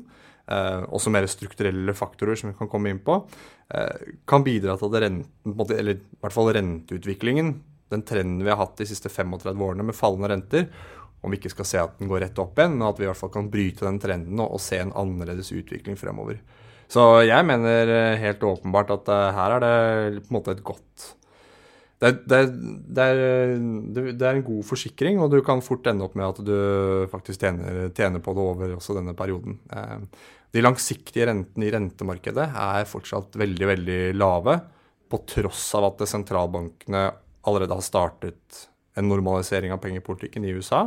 [0.48, 3.18] Eh, også mer strukturelle faktorer som vi kan komme inn på,
[3.68, 8.56] eh, kan bidra til at renten, eller i hvert fall renteutviklingen, den trenden vi har
[8.56, 10.68] hatt de siste 35 årene med fallende renter,
[11.22, 13.08] om vi ikke skal se at den går rett opp igjen, men at vi i
[13.08, 16.38] hvert fall kan bryte den trenden og, og se en annerledes utvikling fremover.
[16.88, 20.64] Så jeg mener eh, helt åpenbart at uh, her er det på en måte et
[20.64, 21.14] godt
[21.98, 22.38] det, det,
[22.94, 23.20] det, er,
[23.90, 27.42] det, er, en god forsikring, og du kan fort ende opp med at du faktisk
[27.42, 29.56] tjener, tjener på det over også denne perioden.
[29.66, 30.06] Uh,
[30.54, 34.60] de langsiktige rentene i rentemarkedet er fortsatt veldig, veldig lave,
[35.08, 37.02] på tross av at sentralbankene
[37.48, 38.64] allerede har startet
[38.98, 40.86] en normalisering av pengepolitikken i USA.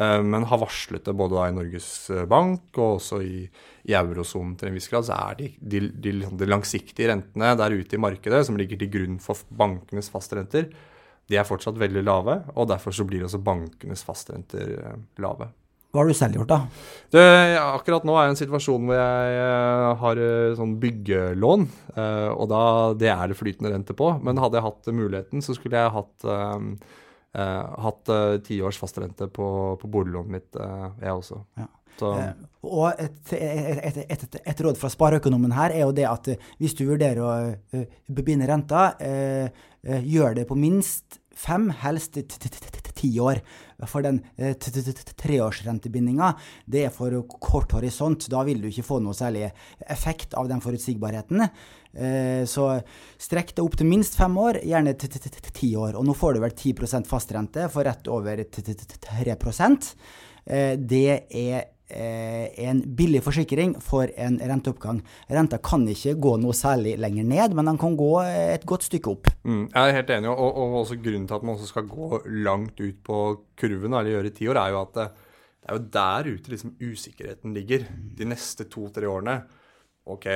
[0.00, 3.44] Eh, men har varslet det både i Norges eh, Bank og også i,
[3.90, 5.06] i eurosonen til en viss grad.
[5.06, 8.92] Så er de, de, de, de, langsiktige rentene der ute i markedet, som ligger til
[8.92, 10.70] grunn for bankenes fastrenter,
[11.30, 12.40] de er fortsatt veldig lave.
[12.56, 15.50] Og derfor så blir også bankenes fastrenter eh, lave.
[15.90, 16.58] Hva har du selv gjort, da?
[17.10, 17.22] Det,
[17.58, 20.20] akkurat nå er jeg i en situasjon hvor jeg har
[20.54, 21.64] sånn byggelån.
[22.36, 22.60] Og da,
[22.94, 24.12] det er det flytende rente på.
[24.22, 26.28] Men hadde jeg hatt muligheten, så skulle jeg hatt
[27.34, 29.46] hatt uh, ti års fastrente på,
[29.78, 31.44] på boliglånet mitt, uh, jeg også.
[31.60, 31.68] Ja.
[32.64, 36.86] Og et, et, et, et, råd fra spareøkonomen her er jo det at hvis du
[36.88, 38.86] vurderer å begynne renta,
[39.84, 42.16] gjør det på minst fem, helst
[43.00, 43.40] ti år.
[43.88, 44.20] For den
[45.20, 46.34] treårsrentebindinga,
[46.68, 48.28] det er for kort horisont.
[48.32, 49.46] Da vil du ikke få noe særlig
[49.88, 51.46] effekt av den forutsigbarheten.
[51.92, 52.68] Eh, så
[53.18, 55.98] strekk det opp til minst fem år, gjerne ti år.
[55.98, 59.34] Og nå får du vel 10% fastrente for rett over 3
[60.46, 65.00] eh, Det er eh, en billig forsikring for en renteoppgang.
[65.28, 69.10] Renta kan ikke gå noe særlig lenger ned, men den kan gå et godt stykke
[69.10, 69.32] opp.
[69.42, 72.22] Mm, jeg er helt enig, og, og, også grunnen til at man også skal gå
[72.46, 73.24] langt ut på
[73.58, 75.08] kurven, eller gjøre ti år, er jo at det,
[75.60, 77.82] det er jo der ute liksom usikkerheten ligger
[78.16, 79.42] de neste to-tre årene.
[80.16, 80.28] OK,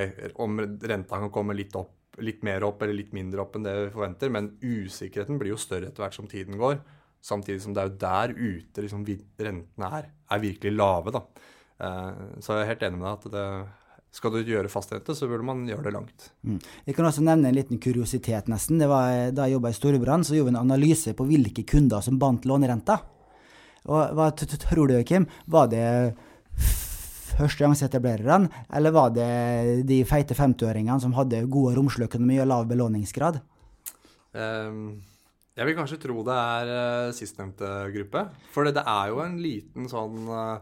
[0.43, 3.75] om renta kan komme litt opp, litt mer opp eller litt mindre opp enn det
[3.79, 6.79] vi forventer, men usikkerheten blir jo større etter hvert som tiden går.
[7.25, 9.07] Samtidig som det er jo der ute liksom,
[9.49, 11.15] rentene er, er virkelig lave.
[11.15, 11.25] da.
[11.81, 13.47] Uh, så jeg er helt enig med deg at det,
[14.15, 16.29] skal du gjøre fastrente, så burde man gjøre det langt.
[16.47, 16.61] Mm.
[16.87, 18.79] Jeg kan også nevne en liten kuriositet, nesten.
[18.79, 22.21] Var Da jeg jobba i Storebrand, så gjorde vi en analyse på hvilke kunder som
[22.21, 23.01] bandt lånerenta.
[23.91, 25.27] Og hva tror du, Kim?
[25.51, 25.87] Var det
[27.39, 32.69] førstegangsetablererne, eller var det de feite 50-åringene som hadde god og romslig økonomi og lav
[32.71, 33.41] belåningsgrad?
[34.35, 35.03] Um,
[35.55, 38.25] jeg vil kanskje tro det er uh, sistnevnte gruppe.
[38.55, 40.57] For det, det er jo en liten sånn uh,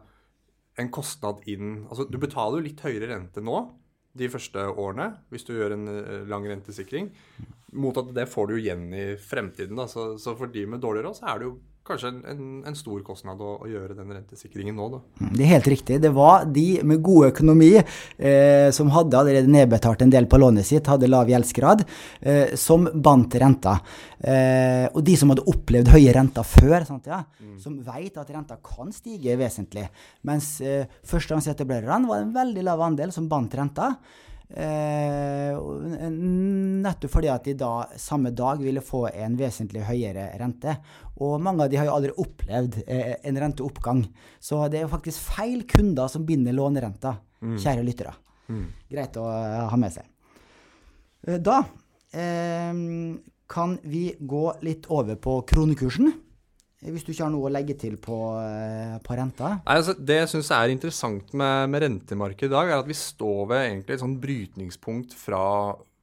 [0.81, 3.59] En kostnad inn Altså, du betaler jo litt høyere rente nå
[4.17, 7.09] de første årene hvis du gjør en uh, lang rentesikring,
[7.73, 9.79] mot at det får du jo igjen i fremtiden.
[9.79, 9.87] Da.
[9.89, 11.55] Så, så for de med dårlig råd, så er det jo
[11.87, 15.01] kanskje en, en, en stor kostnad å, å gjøre den rentesikringen nå, da.
[15.21, 15.99] Mm, Det er helt riktig.
[16.05, 20.69] Det var de med god økonomi eh, som hadde allerede nedbetalt en del på lånet
[20.69, 21.85] sitt, hadde lav gjeldsgrad,
[22.21, 23.77] eh, som bandt renta.
[24.23, 27.23] Eh, og de som hadde opplevd høye renter før, sant, ja,
[27.63, 29.89] som vet at renta kan stige vesentlig.
[30.29, 33.97] Mens eh, førstegangsetablererne var en veldig lav andel som bandt renta.
[34.53, 35.57] Eh,
[36.83, 40.75] nettopp fordi at de da samme dag ville få en vesentlig høyere rente.
[41.25, 44.03] Og mange av de har jo aldri opplevd eh, en renteoppgang.
[44.41, 48.13] Så det er jo faktisk feil kunder som binder lånerenta, kjære lyttere.
[48.93, 50.05] Greit å eh, ha med seg.
[51.27, 51.63] Eh, Da
[52.13, 52.73] eh,
[53.53, 56.13] kan vi gå litt over på kronekursen.
[56.83, 59.55] Hvis du ikke har noe å legge til på, eh, på renta.
[59.61, 62.99] Nei, altså, det jeg syns er interessant med, med rentemarkedet i dag, er at vi
[62.99, 65.43] står ved et sånn brytningspunkt fra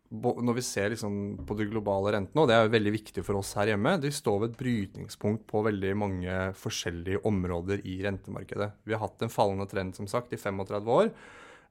[0.10, 3.38] Når vi ser liksom på de globale rentene, og det er jo veldig viktig for
[3.38, 8.72] oss her hjemme, de står ved et brytningspunkt på veldig mange forskjellige områder i rentemarkedet.
[8.90, 11.12] Vi har hatt en fallende trend som sagt i 35 år.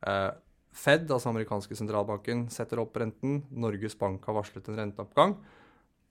[0.07, 0.31] Eh,
[0.79, 3.40] Fed, altså amerikanske sentralbanken, setter opp renten.
[3.51, 5.35] Norges Bank har varslet en renteoppgang.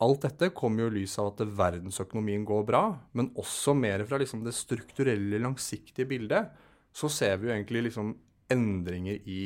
[0.06, 2.84] Alt dette kommer jo i lys av at verdensøkonomien går bra,
[3.18, 6.52] men også mer fra liksom det strukturelle, langsiktige bildet,
[6.94, 8.12] så ser vi jo egentlig liksom
[8.54, 9.42] endringer i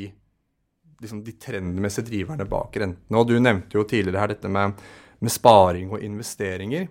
[1.02, 3.18] liksom de trendmessige driverne bak rentene.
[3.18, 4.76] Og du nevnte jo tidligere her dette med,
[5.24, 6.90] med sparing og investeringer.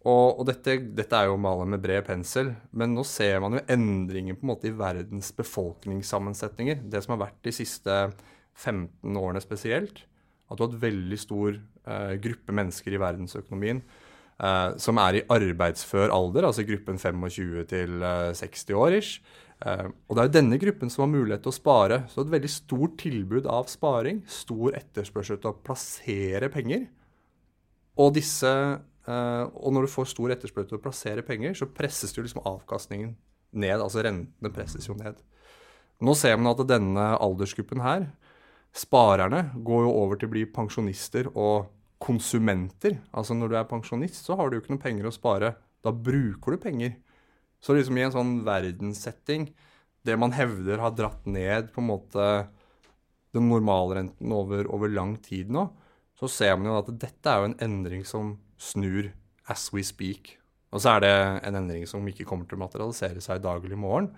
[0.00, 3.58] Og, og dette, dette er jo å male med bred pensel, men nå ser man
[3.58, 6.84] jo endringer på en måte i verdens befolkningssammensetninger.
[6.88, 7.98] Det som har vært de siste
[8.60, 10.04] 15 årene spesielt.
[10.50, 11.58] At du har hatt veldig stor
[12.22, 13.82] gruppe mennesker i verdensøkonomien
[14.40, 19.20] eh, som er i arbeidsfør alder, altså gruppen 25 til eh, 60 år ish.
[19.60, 22.02] Eh, og det er jo denne gruppen som har mulighet til å spare.
[22.12, 26.86] Så et veldig stort tilbud av sparing, stor etterspørsel til å plassere penger.
[28.00, 32.16] Og disse eh, Og når du får stor etterspørsel til å plassere penger, så presses
[32.16, 33.12] jo liksom avkastningen
[33.52, 33.80] ned.
[33.80, 35.18] Altså rentene presses jo ned.
[36.00, 38.06] Nå ser man at denne aldersgruppen her,
[38.72, 41.66] sparerne, går jo over til å bli pensjonister og
[42.00, 42.98] konsumenter.
[43.12, 45.54] Altså når du er pensjonist, så har du jo ikke noe penger å spare.
[45.84, 46.96] Da bruker du penger.
[47.60, 49.50] Så liksom i en sånn verdenssetting,
[50.06, 52.26] det man hevder har dratt ned på en måte
[53.36, 55.68] den normalrenten over, over lang tid nå,
[56.18, 59.10] så ser man jo at dette er jo en endring som snur
[59.50, 60.36] as we speak.
[60.70, 61.14] Og så er det
[61.48, 64.10] en endring som ikke kommer til å materialisere seg i dag eller i morgen.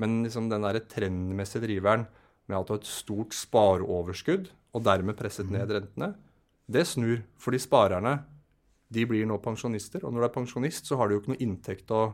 [0.00, 2.06] Men liksom den der trendmessige driveren
[2.50, 6.14] med at du har et stort spareoverskudd, og dermed presset ned rentene,
[6.66, 7.22] det snur.
[7.40, 8.18] Fordi sparerne
[8.92, 11.44] de blir nå pensjonister, og når du er pensjonist, så har du jo ikke noe
[11.44, 12.10] inntekt å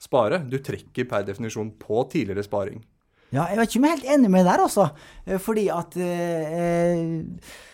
[0.00, 0.40] spare.
[0.48, 2.80] Du trekker per definisjon på tidligere sparing.
[3.34, 4.84] Ja, jeg vet ikke om jeg er helt enig med deg der, altså.
[5.26, 7.00] Eh, Fordi at eh,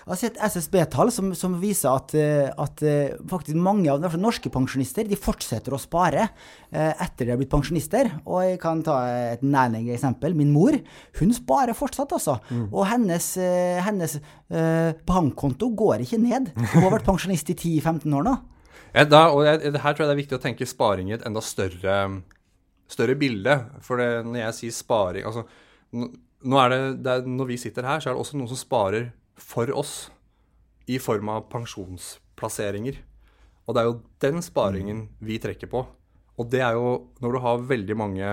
[0.00, 4.10] Jeg har sett SSB-tall som, som viser at, eh, at eh, faktisk mange av de
[4.18, 8.08] norske pensjonister de fortsetter å spare eh, etter de har blitt pensjonister.
[8.24, 8.96] Og jeg kan ta
[9.36, 10.34] et nærliggende eksempel.
[10.38, 10.74] Min mor
[11.20, 12.38] hun sparer fortsatt, altså.
[12.72, 16.50] Og hennes, eh, hennes eh, bankkonto går ikke ned.
[16.56, 18.38] Hun har vært pensjonist i 10-15 år nå.
[18.90, 21.22] Ja, da, og jeg, her tror jeg det er viktig å tenke sparing i et
[21.28, 21.98] enda større,
[22.90, 23.56] større bilde.
[23.86, 25.46] For det, når jeg sier sparing altså,
[25.94, 26.10] nå,
[26.72, 29.70] det, det er, Når vi sitter her, så er det også noen som sparer for
[29.76, 29.94] oss
[30.90, 32.98] i form av pensjonsplasseringer.
[33.66, 35.84] Og det er jo den sparingen vi trekker på.
[36.40, 38.30] Og det er jo når du har veldig mange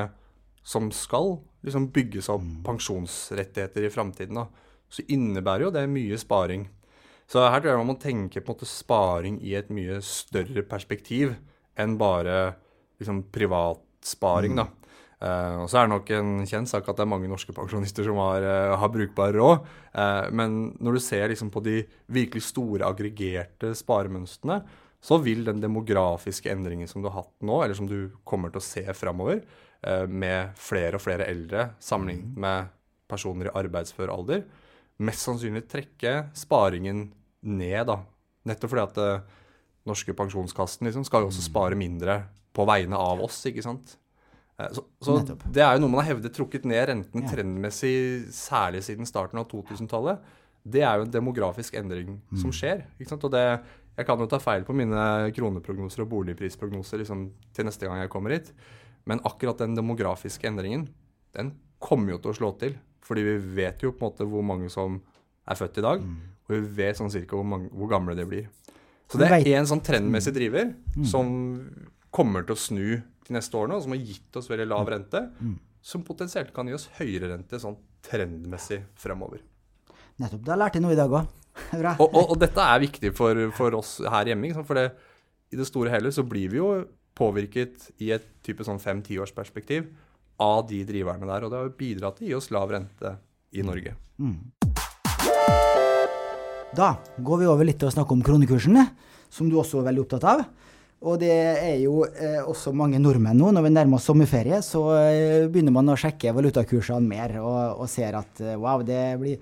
[0.68, 4.40] som skal liksom bygge seg opp pensjonsrettigheter i framtiden,
[4.88, 6.68] så innebærer jo det mye sparing.
[7.28, 10.64] Så her tror jeg man må tenke på en måte sparing i et mye større
[10.68, 11.36] perspektiv
[11.78, 12.56] enn bare
[13.02, 13.26] liksom
[14.08, 14.68] privatsparing, da.
[15.18, 18.06] Uh, og så er det nok en kjent sak at det er mange norske pensjonister
[18.06, 19.64] som har, uh, har brukbar råd.
[19.96, 24.62] Uh, men når du ser liksom på de virkelig store aggregerte sparemønstrene,
[25.02, 28.62] så vil den demografiske endringen som du har hatt nå, eller som du kommer til
[28.62, 29.44] å se framover,
[30.10, 32.72] med flere og flere eldre sammenlignet med
[33.08, 34.42] personer i arbeidsfør alder,
[35.06, 37.04] mest sannsynlig trekke sparingen
[37.46, 38.00] ned, da.
[38.50, 42.24] Nettopp fordi at norske pensjonskassen liksom skal jo også spare mindre
[42.58, 43.96] på vegne av oss, ikke sant.
[44.60, 45.20] Eh, Så, så
[45.54, 47.30] det er jo noe man har hevdet trukket ned renten Ja.
[47.30, 50.20] trendmessig, særlig siden starten av 2000-tallet.
[50.68, 52.82] Det er jo en demografisk endring som skjer.
[53.00, 53.24] ikke sant?
[53.24, 53.44] Og det,
[53.98, 58.10] jeg kan jo ta feil på mine kroneprognoser og boligprisprognoser liksom, til neste gang jeg
[58.12, 58.50] kommer hit.
[59.08, 60.90] Men akkurat den demografiske endringen,
[61.38, 62.76] den kommer jo til å slå til.
[63.08, 64.98] Fordi vi vet jo på en måte hvor mange som
[65.48, 68.50] er født i dag, og vi vet sånn cirka hvor, mange, hvor gamle de blir.
[69.08, 70.74] Så det er en sånn trendmessig driver
[71.08, 71.30] som
[72.14, 72.88] kommer til å snu
[73.28, 75.22] de neste årene, og som har gitt oss veldig lav rente,
[75.84, 79.42] som potensielt kan gi oss høyere rente sånn trendmessig fremover.
[80.18, 80.44] Nettopp.
[80.48, 81.28] Da lærte jeg noe i dag òg.
[81.82, 81.96] Bra.
[82.00, 84.52] Og, og, og dette er viktig for, for oss her hjemme.
[84.64, 84.88] For det,
[85.54, 86.72] i det store hele så blir vi jo
[87.18, 89.88] påvirket i et type sånn fem-tiårsperspektiv
[90.44, 91.46] av de driverne der.
[91.46, 93.16] Og det har bidratt til å gi oss lav rente
[93.58, 93.96] i Norge.
[96.78, 98.78] Da går vi over litt til å snakke om kronekursen,
[99.34, 100.46] som du også er veldig opptatt av.
[101.06, 104.82] Og det er jo eh, også mange nordmenn nå, når vi nærmer oss sommerferie, så
[104.98, 109.38] eh, begynner man å sjekke valutakursene mer og, og ser at eh, wow, det blir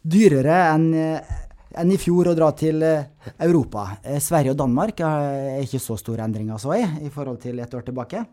[0.00, 1.38] dyrere enn eh,
[1.78, 3.10] enn i fjor å dra til eh,
[3.46, 3.84] Europa.
[4.02, 7.74] Eh, Sverige og Danmark er ikke så store endringer så i, i forhold til et
[7.74, 8.24] år tilbake.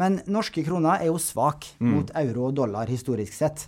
[0.00, 3.66] Men norske kroner er jo svak mot euro og dollar historisk sett.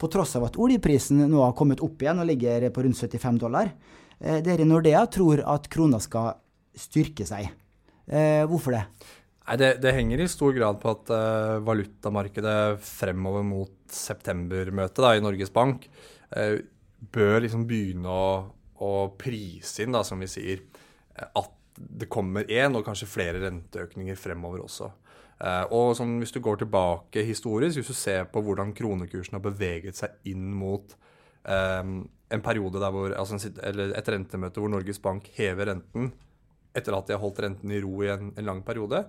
[0.00, 3.38] På tross av at oljeprisen nå har kommet opp igjen og ligger på rundt 75
[3.38, 3.70] dollar.
[4.18, 6.32] Dere i Nordea tror at krona skal
[6.80, 7.48] styrke seg.
[8.08, 8.84] Eh, hvorfor det?
[9.48, 15.24] Nei, det, det henger i stor grad på at eh, valutamarkedet fremover mot septembermøtet i
[15.24, 15.86] Norges Bank
[16.36, 16.58] eh,
[17.14, 18.28] bør liksom begynne å,
[18.84, 20.64] å prise inn, da, som vi sier,
[21.14, 24.90] eh, at det kommer én og kanskje flere renteøkninger fremover også.
[25.38, 29.44] Eh, og sånn, hvis du går tilbake historisk, hvis du ser på hvordan kronekursen har
[29.44, 30.96] beveget seg inn mot
[31.48, 31.82] eh,
[32.28, 36.12] en periode der hvor, altså eller et rentemøte hvor Norges Bank hever renten
[36.76, 39.04] etter at de har holdt renten i ro i en, en lang periode,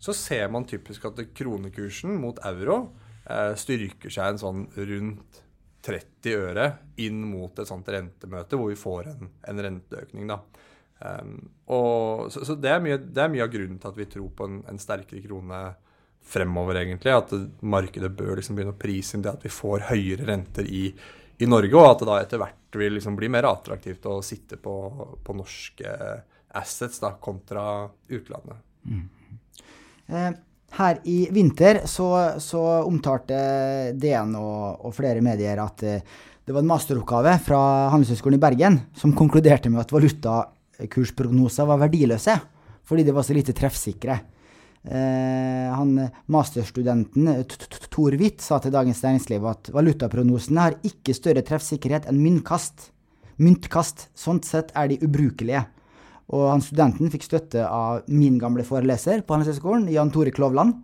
[0.00, 2.80] så ser man typisk at kronekursen mot euro
[3.28, 5.42] eh, styrker seg en sånn rundt
[5.84, 6.66] 30 øre
[7.00, 10.28] inn mot et sånt rentemøte hvor vi får en, en renteøkning.
[10.28, 10.40] da.
[11.00, 11.36] Um,
[11.72, 14.28] og, så så det, er mye, det er mye av grunnen til at vi tror
[14.36, 15.60] på en, en sterkere krone
[16.30, 17.14] fremover, egentlig.
[17.14, 20.68] At det, markedet bør liksom begynne å prise inn det at vi får høyere renter
[20.68, 20.86] i,
[21.40, 24.60] i Norge, og at det da etter hvert vil liksom bli mer attraktivt å sitte
[24.60, 24.74] på,
[25.24, 25.96] på norske
[26.56, 27.64] assets da, kontra
[28.08, 28.58] utlandet.
[30.10, 30.30] Eh,
[30.78, 32.08] her i vinter så,
[32.38, 33.38] så omtalte
[33.98, 36.02] DN og, og flere medier at eh,
[36.46, 37.60] det var en masteroppgave fra
[37.92, 42.38] Handelshøyskolen i Bergen som konkluderte med at valutakursprognoser var verdiløse
[42.90, 44.16] fordi de var så lite treffsikre.
[44.82, 45.92] Eh, han
[46.32, 47.28] masterstudenten
[47.92, 52.88] Tor Hvitt sa til Dagens Næringsliv at valutaprognosene har ikke større treffsikkerhet enn myntkast.
[53.40, 54.08] Myntkast.
[54.18, 55.66] Sånn sett er de ubrukelige.
[56.30, 60.78] Og han studenten fikk støtte av min gamle foreleser på Handelshøyskolen, Jan Tore Klovland.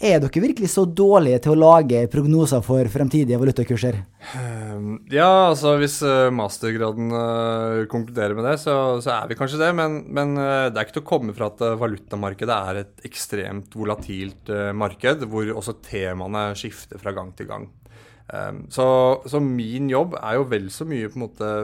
[0.00, 3.98] Er dere virkelig så dårlige til å lage prognoser for fremtidige valutakurser?
[4.32, 9.60] Um, ja, altså hvis uh, mastergraden uh, konkluderer med det, så, så er vi kanskje
[9.60, 9.68] det.
[9.76, 13.76] Men, men uh, det er ikke til å komme fra at valutamarkedet er et ekstremt
[13.76, 17.68] volatilt marked, hvor også temaene skifter fra gang til gang.
[18.32, 18.86] Um, så,
[19.28, 21.54] så min jobb er jo vel så mye på en måte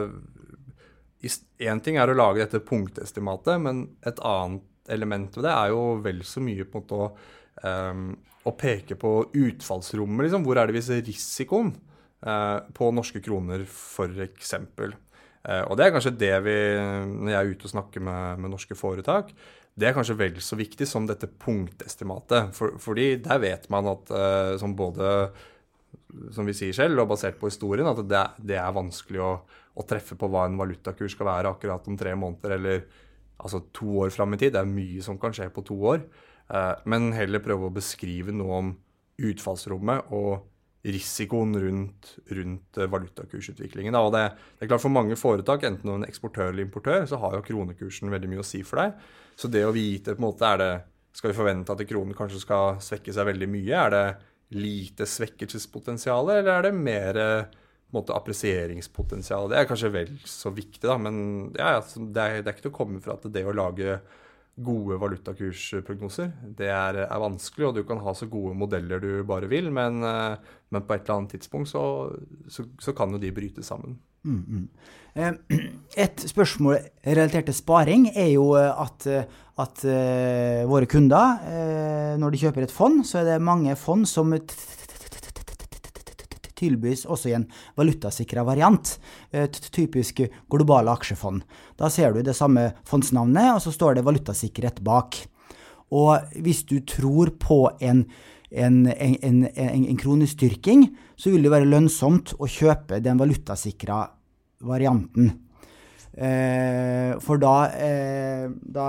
[1.57, 5.81] Én ting er å lage dette punktestimatet, men et annet element ved det er jo
[6.03, 7.07] vel så mye på en måte å,
[7.65, 8.07] um,
[8.47, 10.27] å peke på utfallsrommet.
[10.27, 10.45] Liksom.
[10.45, 11.73] Hvor er det vi ser risikoen
[12.27, 14.53] uh, på norske kroner, f.eks.?
[14.77, 18.53] Uh, og det er kanskje det vi, når jeg er ute og snakker med, med
[18.53, 19.33] norske foretak,
[19.77, 22.53] det er kanskje vel så viktig som dette punktestimatet.
[22.57, 25.11] For, fordi der vet man at uh, som både
[26.33, 29.31] som vi sier selv, og basert på historien, at det, det er vanskelig å,
[29.77, 32.83] å treffe på hva en valutakurs skal være akkurat om tre måneder eller
[33.37, 34.55] altså to år fram i tid.
[34.55, 36.03] Det er mye som kan skje på to år.
[36.49, 38.71] Eh, men heller prøve å beskrive noe om
[39.17, 40.47] utfallsrommet og
[40.87, 43.97] risikoen rundt, rundt eh, valutakursutviklingen.
[43.99, 44.23] Og det,
[44.57, 47.45] det er klart For mange foretak, enten du er eksportør eller importør, så har jo
[47.45, 49.09] kronekursen veldig mye å si for deg.
[49.37, 50.71] Så det å vite på en måte, er det,
[51.17, 53.77] Skal vi forvente at kronen kanskje skal svekke seg veldig mye?
[53.77, 54.05] Er det
[54.53, 57.55] lite svekkelsespotensial, eller er det mer eh,
[57.95, 59.49] måte, appresieringspotensial?
[59.51, 61.19] Det er kanskje vel så viktig, da, men
[61.57, 63.99] ja, altså, det, er, det er ikke til å komme fra at det å lage
[64.57, 66.31] gode valutakursprognoser.
[66.57, 70.01] Det er, er vanskelig, og du kan ha så gode modeller du bare vil, men,
[70.03, 71.83] eh, men på et eller annet tidspunkt så,
[72.49, 73.99] så, så kan jo de bryte sammen.
[74.25, 74.63] Mm, mm.
[75.13, 75.59] Eh,
[76.03, 79.07] Et spørsmål relatert til sparing er jo eh, at,
[79.61, 79.85] at
[80.69, 84.33] våre kunder, når de kjøper et fond, så er det mange fond som
[86.57, 87.47] tilbys også i en
[87.77, 88.97] valutasikra variant.
[89.31, 91.43] et Typisk globale aksjefond.
[91.77, 95.19] Da ser du det samme fondsnavnet, og så står det valutasikkerhet bak.
[95.93, 98.05] Og hvis du tror på en,
[98.51, 104.03] en, en, en, en, en kronestyrking, så vil det være lønnsomt å kjøpe den valutasikra
[104.67, 105.31] varianten.
[106.17, 108.87] Eh, for da, eh, da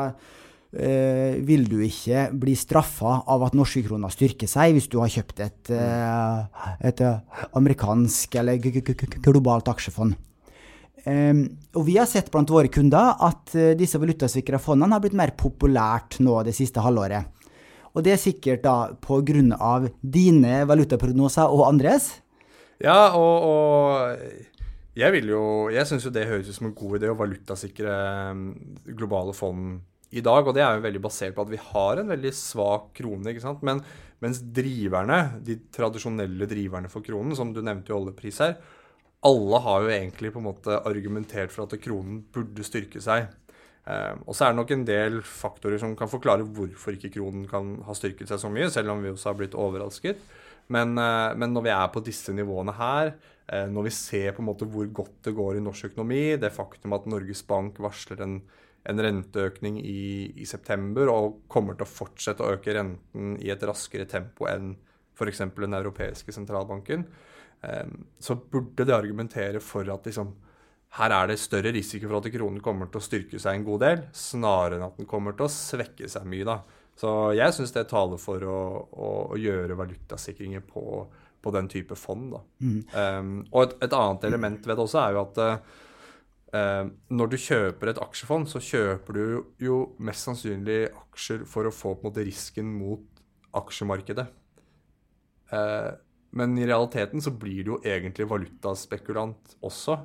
[0.72, 5.12] eh, vil du ikke bli straffa av at norske kroner styrker seg hvis du har
[5.12, 8.60] kjøpt et, eh, et eh, amerikansk eller
[9.24, 10.16] globalt aksjefond.
[11.08, 11.34] Eh,
[11.78, 15.34] og vi har sett blant våre kunder at eh, disse valutasikra fondene har blitt mer
[15.38, 17.34] populært nå det siste halvåret.
[17.96, 18.92] Og det er sikkert da
[19.58, 22.12] av dine valutaprognoser og andres.
[22.78, 26.98] Ja, og, og jeg vil jo Jeg syns jo det høres ut som en god
[26.98, 27.94] idé å valutasikre
[28.30, 28.44] um,
[28.86, 29.80] globale fond
[30.10, 30.46] i dag.
[30.46, 33.44] Og det er jo veldig basert på at vi har en veldig svak krone, ikke
[33.44, 33.64] sant.
[33.66, 33.82] Men
[34.24, 38.56] mens driverne, de tradisjonelle driverne for kronen, som du nevnte i oljepris her,
[39.26, 43.26] alle har jo egentlig på en måte argumentert for at kronen burde styrke seg.
[43.88, 47.46] Eh, og så er det nok en del faktorer som kan forklare hvorfor ikke kronen
[47.50, 50.20] kan ha styrket seg så mye, selv om vi også har blitt overrasket.
[50.68, 53.14] Men, eh, men når vi er på disse nivåene her,
[53.48, 56.52] eh, når vi ser på en måte hvor godt det går i norsk økonomi, det
[56.52, 58.42] faktum at Norges Bank varsler en,
[58.88, 63.64] en renteøkning i, i september og kommer til å fortsette å øke renten i et
[63.68, 64.72] raskere tempo enn
[65.18, 65.42] f.eks.
[65.56, 67.04] den europeiske sentralbanken,
[67.66, 67.86] eh,
[68.18, 70.30] så burde det argumentere for at liksom,
[70.98, 73.84] her er det større risiko for at kronen kommer til å styrke seg en god
[73.84, 76.46] del, snarere enn at den kommer til å svekke seg mye.
[76.48, 76.60] da.
[76.98, 78.60] Så jeg syns det taler for å,
[78.90, 81.02] å, å gjøre valutasikringer på,
[81.42, 82.32] på, den type fond.
[82.34, 82.40] da.
[83.18, 85.84] Um, og et, et, annet element ved det også er jo at uh,
[86.48, 89.24] når du kjøper et aksjefond, så kjøper du
[89.60, 93.04] jo mest sannsynlig aksjer for å få på en måte risken mot
[93.58, 94.24] aksjemarkedet.
[95.52, 95.96] Uh,
[96.36, 99.96] men i realiteten så blir du jo egentlig valutaspekulant også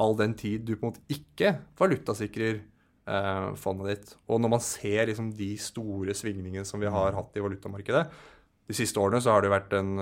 [0.00, 4.10] all den tid du på en måte ikke valutasikrer eh, fondet ditt.
[4.28, 8.02] Og når man ser liksom de store svingningene som vi har hatt i valutamarkedet
[8.68, 9.94] De siste årene så har det vært en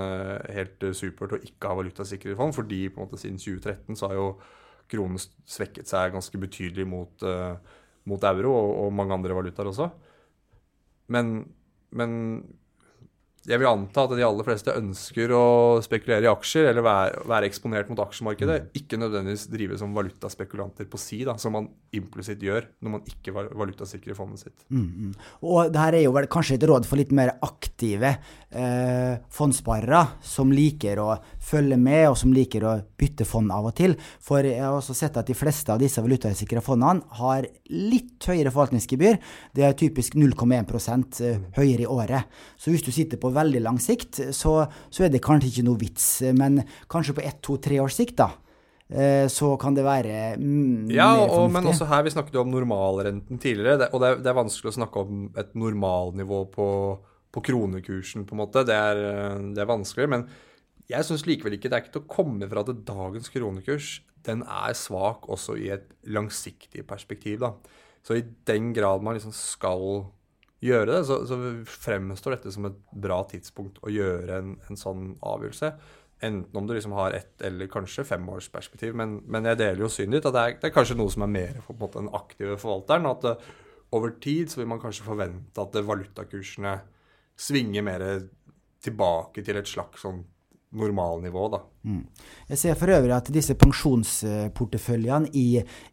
[0.56, 4.18] helt supert å ikke ha valutasikret fond, fordi på en måte siden 2013 så har
[4.18, 4.26] jo
[4.92, 7.56] kronen svekket seg ganske betydelig mot, uh,
[8.08, 9.88] mot euro og, og, mange andre valutaer også.
[11.12, 11.34] Men,
[11.96, 12.12] men
[13.42, 15.44] jeg vil anta at de aller fleste ønsker å
[15.82, 18.58] spekulere i aksjer eller være, være eksponert mot aksjemarkedet.
[18.62, 18.68] Mm.
[18.78, 23.34] Ikke nødvendigvis drive som valutaspekulanter på si, da, som man implisitt gjør når man ikke
[23.34, 24.62] valutasikrer fondet sitt.
[24.70, 25.16] Mm, mm.
[25.50, 30.04] Og det her er jo vel kanskje et råd for litt mer aktive eh, fondssparere
[30.22, 31.08] som liker å
[31.42, 33.96] følge med, og som liker å bytte fond av og til.
[34.22, 38.54] For jeg har også sett at de fleste av disse valutasikra fondene har litt høyere
[38.54, 39.18] forvaltningsgebyr.
[39.50, 41.20] Det er typisk 0,1%
[41.58, 42.30] høyere i året.
[42.54, 45.80] Så hvis du sitter på veldig lang sikt, så, så, er det kanskje ikke noe
[45.80, 46.06] vits.
[46.38, 46.62] Men
[46.92, 48.30] kanskje på ett, to, tre års sikt, da.
[49.32, 53.38] Så kan det være mm, ja, og, men også her, vi snakket jo om normalrenten
[53.40, 53.86] tidligere.
[53.88, 56.66] Og det er, det er, vanskelig å snakke om et normalnivå på,
[57.32, 58.66] på kronekursen, på en måte.
[58.68, 59.00] Det er,
[59.56, 60.10] det er vanskelig.
[60.12, 60.26] Men
[60.92, 63.94] jeg syns likevel ikke det er ikke til å komme fra at dagens kronekurs
[64.26, 67.40] den er svak også i et langsiktig perspektiv.
[67.42, 67.54] da.
[68.02, 70.06] Så i den grad man liksom skal
[70.62, 75.12] gjøre det, så, så fremstår dette som et bra tidspunkt å gjøre en, en sånn
[75.18, 75.72] avgjørelse.
[76.22, 78.94] Enten om du liksom har ett eller kanskje femårsperspektiv.
[78.98, 81.26] Men, men jeg deler jo synet ditt at det er, det er, kanskje noe som
[81.26, 83.10] er mer for den aktive forvalteren.
[83.10, 83.34] At det,
[83.92, 86.76] over tid så vil man kanskje forvente at valutakursene
[87.42, 88.06] svinger mer
[88.82, 90.22] tilbake til et slags sånn
[90.72, 91.60] normalnivå, da.
[91.84, 92.02] Mm.
[92.52, 95.46] Jeg ser for øvrig at disse pensjonsporteføljene i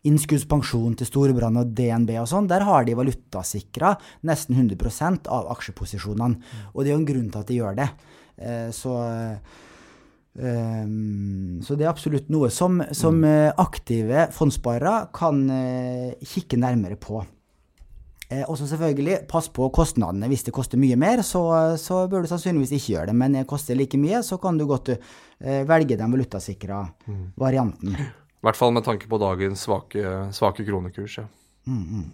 [0.07, 3.95] innskuddspensjon til Storebrand og DNB og sånn, der har de valutasikra
[4.30, 6.39] nesten 100 av aksjeposisjonene.
[6.39, 6.69] Mm.
[6.73, 7.89] Og det er jo en grunn til at de gjør det.
[8.38, 8.99] Eh, så
[10.39, 13.57] Um, så det er absolutt noe som, som mm.
[13.59, 15.41] aktive fondssparere kan
[16.21, 17.17] kikke nærmere på.
[18.30, 20.30] Eh, og så selvfølgelig, pass på kostnadene.
[20.30, 21.41] Hvis det koster mye mer, så,
[21.82, 23.17] så, bør du sannsynligvis ikke gjøre det.
[23.17, 27.23] Men det koster like mye, så kan du godt eh, velge den valutasikra mm.
[27.41, 27.97] varianten.
[28.39, 30.03] I hvert fall med tanke på dagens svake,
[30.36, 31.17] svake kronekurs.
[31.19, 31.25] Ja.
[31.67, 32.07] Mm, mm.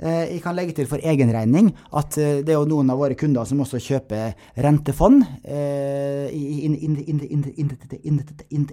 [0.00, 1.66] Eh, jeg kan legge til for egen regning
[1.98, 4.32] at eh, det er jo noen av våre kunder som også kjøper
[4.64, 5.26] rentefond.
[5.44, 6.32] Eh,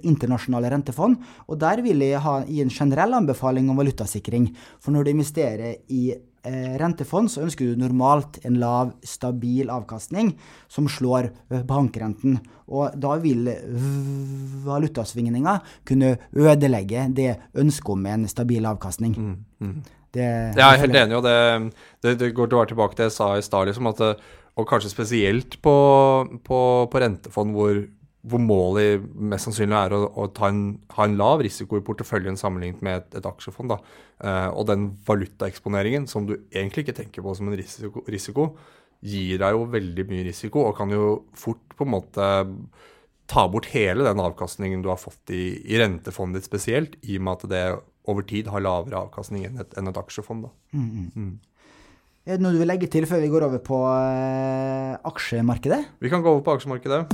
[0.08, 1.20] internasjonale rentefond.
[1.52, 4.50] Og der vil jeg gi en generell anbefaling om valutasikring.
[4.80, 6.16] For når du investerer i
[6.48, 10.30] rentefond, så ønsker du normalt en lav, stabil avkastning
[10.72, 11.28] som slår
[11.68, 12.38] bankrenten.
[12.72, 13.50] Og da vil
[14.64, 15.60] valutasvingninger
[15.90, 19.18] kunne ødelegge det ønsket om en stabil avkastning.
[19.18, 19.97] Mm, mm.
[20.16, 20.24] Det,
[20.56, 21.38] jeg er helt enig, og det,
[22.04, 23.92] det, det går tilbake til det jeg sa i stad, liksom,
[24.58, 25.76] og kanskje spesielt på,
[26.46, 27.84] på, på rentefond hvor,
[28.26, 30.64] hvor, målet mest sannsynlig er å, å en,
[30.96, 33.76] ha en lav risiko i porteføljen sammenlignet med et, et aksjefond.
[33.76, 33.78] Da.
[34.18, 38.50] Uh, og den valutaeksponeringen, som du egentlig ikke tenker på som en risiko, risiko,
[39.06, 42.30] gir deg jo veldig mye risiko, og kan jo fort på en måte
[43.28, 47.28] ta bort hele den avkastningen du har fått i, i rentefondet ditt spesielt, i og
[47.28, 47.64] med at det
[48.08, 50.48] over tid har lavere avkastning enn et, enn et aksjefond.
[50.76, 51.32] Mm, mm.
[52.28, 55.80] Er det noe du vil legge til før vi går over på eh, aksjemarkedet?
[56.04, 57.06] Vi kan gå over på aksjemarkedet.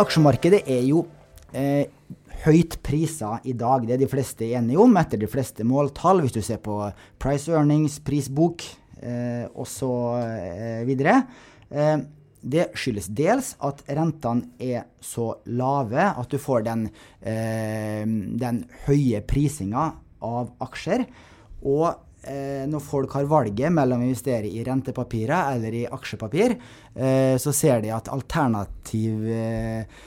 [0.00, 1.04] Aksjemarkedet er jo
[1.52, 1.84] eh,
[2.44, 3.84] høyt prisa i dag.
[3.84, 6.78] Det er de fleste enige om etter de fleste måltall, hvis du ser på
[7.20, 8.64] price earnings, prisbok
[9.00, 10.88] eh, osv.
[10.94, 11.20] Eh,
[11.70, 11.94] eh,
[12.44, 16.88] det skyldes dels at rentene er så lave at du får den,
[17.20, 19.86] eh, den høye prisinga
[20.24, 21.06] av aksjer.
[21.64, 21.86] Og
[22.28, 26.56] eh, når folk har valget mellom å investere i rentepapirer eller i aksjepapir,
[26.94, 30.02] eh, så ser de at alternativ eh,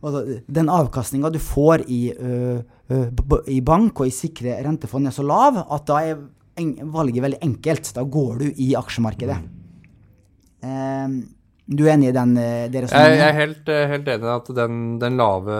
[0.00, 2.60] altså, Den avkastninga du får i, ø,
[2.90, 3.00] ø,
[3.50, 6.22] i, bank og i sikre rentefond er så lav at da er
[6.92, 7.92] valget veldig enkelt.
[7.96, 9.36] Da går du i aksjemarkedet.
[10.60, 11.20] Mm.
[11.70, 12.34] Du er enig i den?
[12.34, 15.58] Jeg, jeg er helt, helt enig i at den, den, lave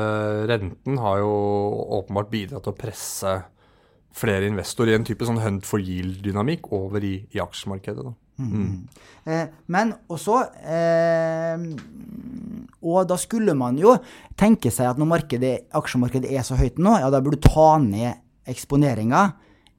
[0.51, 1.31] renten har jo
[2.01, 3.35] åpenbart bidratt til å presse
[4.17, 8.09] flere investorer i en type sånn hunt for yield-dynamikk over i, i aksjemarkedet.
[8.09, 8.15] Da.
[8.41, 8.51] Mm.
[8.51, 9.07] Mm.
[9.31, 11.65] Eh, men også eh,
[12.81, 13.93] Og da skulle man jo
[14.39, 15.27] tenke seg at når
[15.77, 18.17] aksjemarkedet er så høyt nå, ja, da burde du ta ned
[18.49, 19.27] eksponeringa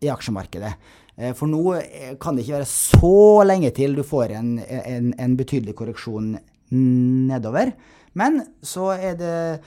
[0.01, 0.71] i aksjemarkedet.
[1.21, 5.13] Eh, for nå eh, kan det ikke være så lenge til du får en, en,
[5.13, 6.33] en betydelig korreksjon
[6.71, 7.73] nedover.
[8.17, 9.59] Men så er det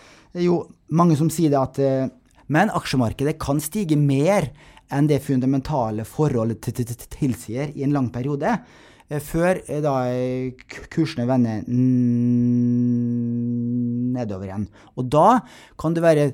[0.42, 2.12] jo mange som sier det at eh,
[2.52, 4.50] Men aksjemarkedet kan stige mer
[4.92, 6.60] enn det fundamentale forholdet
[7.08, 8.58] tilsier i en lang periode.
[9.24, 9.94] Før da
[10.92, 11.64] kursene vender
[14.12, 14.68] nedover igjen.
[15.00, 15.40] Og da
[15.80, 16.28] kan det være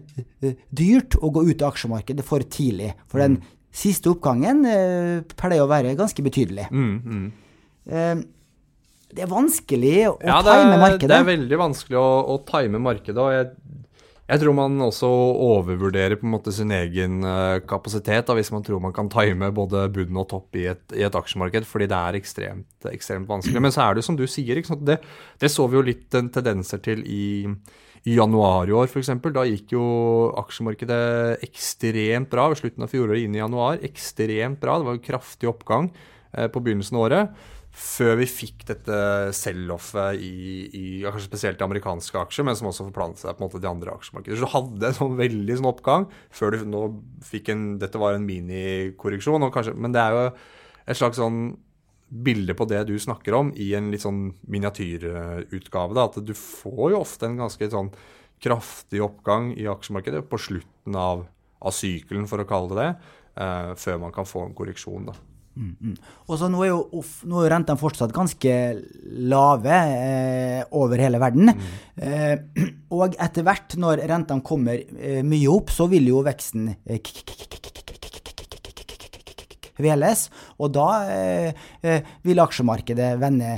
[0.75, 2.91] dyrt å gå ut av aksjemarkedet for tidlig.
[3.07, 3.39] For den
[3.71, 6.67] Siste oppgangen eh, pleier å være ganske betydelig.
[6.75, 7.27] Mm, mm.
[7.91, 8.23] Eh,
[9.11, 11.11] det er vanskelig å ja, time markedet.
[11.11, 13.19] Det er veldig vanskelig å, å time markedet.
[13.19, 13.49] og jeg,
[14.31, 15.11] jeg, tror man også
[15.47, 19.51] overvurderer på en måte sin egen uh, kapasitet da, hvis man tror man kan time
[19.55, 23.65] både bunn og topp i et, i et aksjemarked, fordi det er ekstremt, ekstremt, vanskelig.
[23.67, 25.01] Men så er det som du sier, det,
[25.43, 27.25] det, så vi jo litt tendenser til i
[28.09, 29.13] i januar i år f.eks.
[29.35, 29.85] Da gikk jo
[30.41, 33.81] aksjemarkedet ekstremt bra ved slutten av fjoråret inn i januar.
[33.85, 34.79] Ekstremt bra.
[34.79, 35.91] Det var en kraftig oppgang
[36.33, 37.41] eh, på begynnelsen av året.
[37.71, 38.97] Før vi fikk dette
[39.37, 40.33] sell-offet i,
[40.75, 43.71] i kanskje spesielt i amerikanske aksjer, men som også forplantet seg på en måte de
[43.71, 44.41] andre aksjemarkedene.
[44.41, 46.83] Så du hadde en sånn veldig sånn oppgang før du nå
[47.29, 49.47] fikk en Dette var en minikorreksjon,
[49.77, 50.25] men det er jo
[50.91, 51.45] et slags sånn
[52.11, 55.97] bilde på det du snakker om, i en litt sånn miniatyrutgave.
[55.97, 57.93] Da, at du får jo ofte en ganske sånn
[58.41, 61.27] kraftig oppgang i aksjemarkedet på slutten av,
[61.61, 62.93] av sykelen, for å kalle det det,
[63.45, 65.11] eh, før man kan få en korreksjon.
[65.11, 65.19] da.
[65.61, 65.97] Mm, mm.
[66.31, 68.53] Og så Nå er jo, nå er rentene fortsatt ganske
[69.29, 71.53] lave eh, over hele verden.
[71.53, 71.67] Mm.
[71.97, 76.71] Eh, og etter hvert, når rentene kommer eh, mye opp, så vil jo veksten
[79.85, 80.27] VLS,
[80.61, 83.57] og da eh, eh, vil aksjemarkedet vende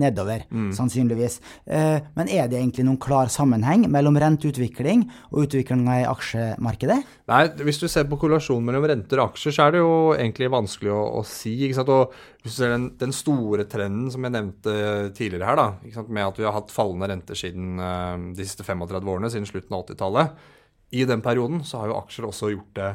[0.00, 0.70] nedover, mm.
[0.76, 1.40] sannsynligvis.
[1.66, 6.98] Eh, men er det egentlig noen klar sammenheng mellom renteutvikling og utviklinga i aksjemarkedet?
[7.30, 10.50] Nei, hvis du ser på korrelasjonen mellom renter og aksjer, så er det jo egentlig
[10.52, 11.54] vanskelig å, å si.
[11.66, 11.92] ikke sant?
[11.94, 14.72] Og hvis du ser den, den, store trenden som jeg nevnte
[15.16, 19.12] tidligere her, da, med at vi har hatt fallende renter siden uh, de siste 35
[19.12, 20.40] årene, siden slutten av 80-tallet.
[20.96, 22.90] I den perioden så har jo aksjer også gjort det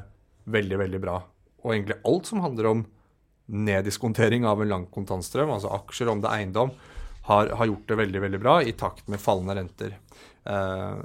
[0.45, 1.19] veldig, veldig bra.
[1.65, 2.83] Og egentlig alt som handler om
[3.45, 6.71] neddiskontering av en lang kontantstrøm, altså aksjer, om det er eiendom,
[7.25, 9.95] har, har, gjort det veldig veldig bra i takt med fallende renter.
[10.45, 10.97] Eh,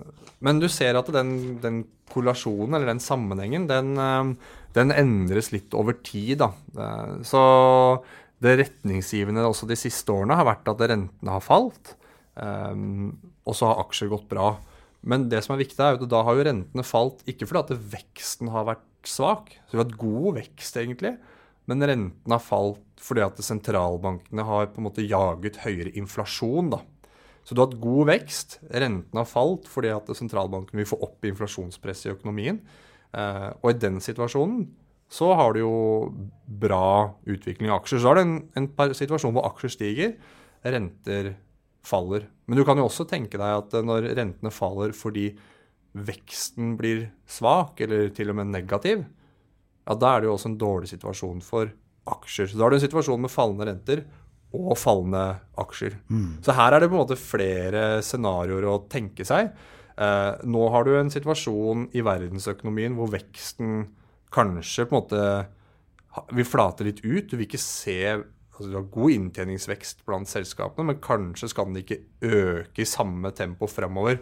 [0.44, 1.82] men du ser at den, den
[2.12, 6.40] korrelasjonen, eller den sammenhengen, den, uh, den endres litt over tid.
[6.42, 6.50] Da.
[6.74, 7.42] Eh, så
[8.40, 11.96] det retningsgivende også de siste årene har vært at rentene har falt,
[12.40, 14.54] og så har aksjer gått bra.
[15.04, 17.82] Men det som er viktig er at da har jo rentene falt ikke fordi at
[17.98, 19.52] veksten har vært svak.
[19.66, 21.14] Så vi har hatt god vekst, egentlig.
[21.70, 26.72] Men rentene har falt fordi at sentralbankene har på en måte jaget høyere inflasjon.
[26.74, 26.82] da.
[27.44, 28.58] Så du har hatt god vekst.
[28.68, 32.60] Rentene har falt fordi at sentralbanken vil få opp inflasjonspresset i økonomien.
[33.16, 34.68] Eh, og i den situasjonen
[35.10, 35.76] så har du jo
[36.46, 38.02] bra utvikling av aksjer.
[38.02, 40.12] Så har du en, en situasjon hvor aksjer stiger,
[40.62, 41.32] renter
[41.86, 42.28] faller.
[42.46, 45.32] Men du kan jo også tenke deg at når rentene faller fordi
[45.92, 49.04] veksten blir svak, eller til og med negativ,
[49.86, 51.70] ja, da er det jo også en dårlig situasjon for
[52.10, 52.50] aksjer.
[52.50, 54.04] Så da har du en situasjon med fallende renter
[54.56, 55.24] og fallende
[55.62, 55.96] aksjer.
[56.10, 56.40] Mm.
[56.44, 59.52] Så her er det på en måte flere scenarioer å tenke seg.
[60.00, 63.88] Eh, nå har du en situasjon i verdensøkonomien hvor veksten
[64.34, 65.24] kanskje på en måte
[66.34, 67.30] vil flate litt ut.
[67.30, 68.02] Du vil ikke se
[68.60, 73.30] altså Du har god inntjeningsvekst blant selskapene, men kanskje skal den ikke øke i samme
[73.32, 74.18] tempo fremover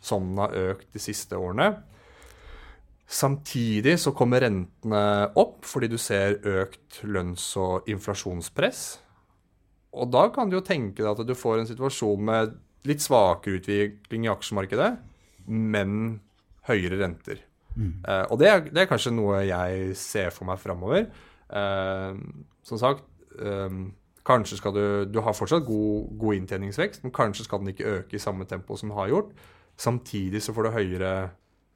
[0.00, 1.72] som den har økt de siste årene.
[3.10, 5.04] Samtidig så kommer rentene
[5.40, 8.82] opp fordi du ser økt lønns- og inflasjonspress.
[9.98, 12.54] Og da kan du jo tenke deg at du får en situasjon med
[12.86, 14.90] litt svakere utvikling i aksjemarkedet,
[15.50, 16.20] men
[16.70, 17.42] høyere renter.
[17.74, 17.92] Mm.
[18.06, 21.08] Uh, og det er, det er, kanskje noe jeg ser for meg framover.
[21.50, 22.14] Uh,
[22.66, 23.02] som sagt,
[23.42, 23.88] um,
[24.26, 28.16] kanskje skal du Du har fortsatt god, god, inntjeningsvekst, men kanskje skal den ikke øke
[28.16, 29.34] i samme tempo som den har gjort.
[29.80, 31.12] Samtidig så får du høyere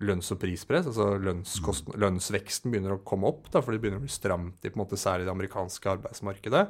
[0.04, 0.88] lønns- og prispress.
[0.90, 1.94] altså mm.
[2.00, 4.84] Lønnsveksten begynner å komme opp, da, for det begynner å bli stramt i på en
[4.84, 6.64] måte særlig det amerikanske arbeidsmarkedet.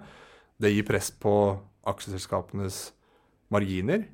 [0.62, 1.34] Det gir press på
[1.90, 2.86] aksjeselskapenes
[3.52, 4.06] marginer.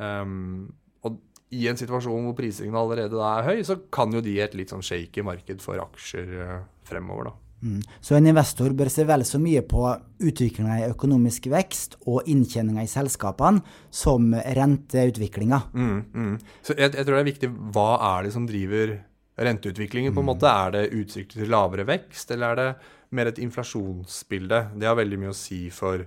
[0.00, 0.72] Um,
[1.04, 1.20] og
[1.54, 4.72] i en situasjon hvor prisingen allerede er høy, så kan jo de gi et litt
[4.72, 7.30] sånn shaky marked for aksjer uh, fremover.
[7.30, 7.43] da.
[7.64, 7.80] Mm.
[8.04, 9.82] Så en investor bør se vel så mye på
[10.24, 15.60] utviklinga i økonomisk vekst og inntjeninga i selskapene som renteutviklinga.
[15.72, 16.34] Mm, mm.
[16.62, 18.98] Så jeg, jeg, tror det er viktig hva er det som driver
[19.34, 20.14] renteutviklingen?
[20.14, 20.32] på en mm.
[20.34, 20.50] måte?
[20.50, 22.68] Er det utsikter til lavere vekst, eller er det
[23.16, 24.60] mer et inflasjonsbilde?
[24.76, 26.04] Det har veldig mye å si for,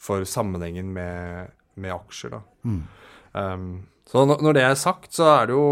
[0.00, 2.38] for sammenhengen med, med aksjer.
[2.38, 2.42] da.
[2.64, 2.80] Mm.
[3.34, 3.68] Um,
[4.04, 5.66] så når det er sagt, så er det jo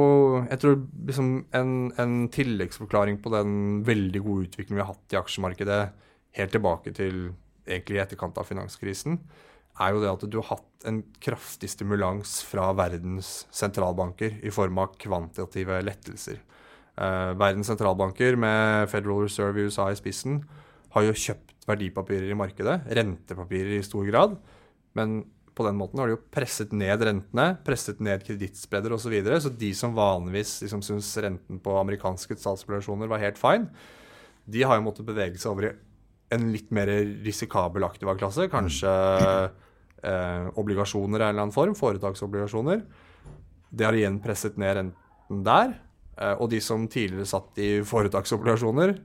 [0.46, 0.78] jeg tror
[1.08, 5.80] liksom en, en, tilleggsforklaring på den veldig gode utviklingen vi har hatt i aksjemarkedet
[6.38, 7.26] helt tilbake til
[7.68, 9.18] egentlig i etterkant av finanskrisen,
[9.80, 14.80] er jo det at du har hatt en kraftig stimulans fra verdens sentralbanker i form
[14.82, 16.40] av kvantitative lettelser.
[17.00, 20.42] Eh, verdens sentralbanker med Federal Reserve i USA i spissen
[20.92, 24.36] har jo kjøpt verdipapirer i markedet, rentepapirer i stor grad.
[24.98, 25.22] Men
[25.54, 29.04] på den måten har de jo presset ned rentene, presset ned kredittspredder osv.
[29.04, 29.40] Så, videre.
[29.40, 33.68] så de som vanligvis liksom syns renten på amerikanske statsobligasjoner var helt fine,
[34.48, 35.72] de har jo måttet bevege seg over i
[36.32, 36.88] en litt mer
[37.22, 38.48] risikabel aktiva-klasse.
[38.50, 42.82] Kanskje eh, obligasjoner i en eller annen form, foretaksobligasjoner.
[43.68, 45.76] Det har igjen presset ned renten der.
[46.16, 48.96] Eh, og de som tidligere satt i foretaksobligasjoner,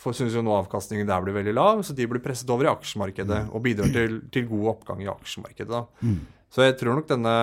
[0.00, 3.40] syns jo nå avkastningen der blir veldig lav, så de blir presset over i aksjemarkedet
[3.46, 3.50] mm.
[3.52, 5.82] og bidrar til, til, god oppgang i aksjemarkedet.
[6.00, 6.20] Mm.
[6.50, 7.34] Så jeg tror nok denne,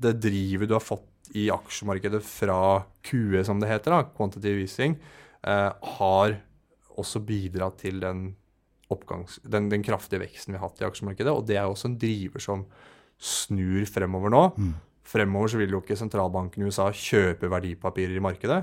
[0.00, 2.58] det drivet du har fått i aksjemarkedet fra
[3.04, 4.96] QE, som det heter, da, quantitative easing,
[5.44, 6.38] eh, har
[6.94, 8.26] også bidratt til den,
[8.92, 11.32] oppgangs, den, den, kraftige veksten vi har hatt i aksjemarkedet.
[11.32, 12.66] Og det er også en driver som
[13.20, 14.42] snur fremover nå.
[14.56, 14.74] Mm.
[15.04, 18.62] Fremover så vil jo ikke sentralbanken i USA kjøpe verdipapirer i markedet,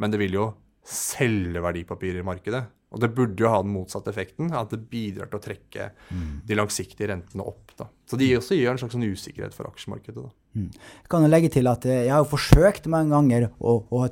[0.00, 0.46] men det vil jo
[0.84, 2.64] selge verdipapirer i markedet.
[2.94, 6.28] Og det burde jo ha den motsatte effekten, at det bidrar til å trekke mm.
[6.46, 7.72] de langsiktige rentene opp.
[7.74, 7.88] Da.
[8.06, 10.28] Så de også gir en slags sånn usikkerhet for aksjemarkedet.
[10.54, 10.68] Mm.
[10.70, 14.04] Jeg kan jo legge til at jeg har forsøkt mange ganger å, å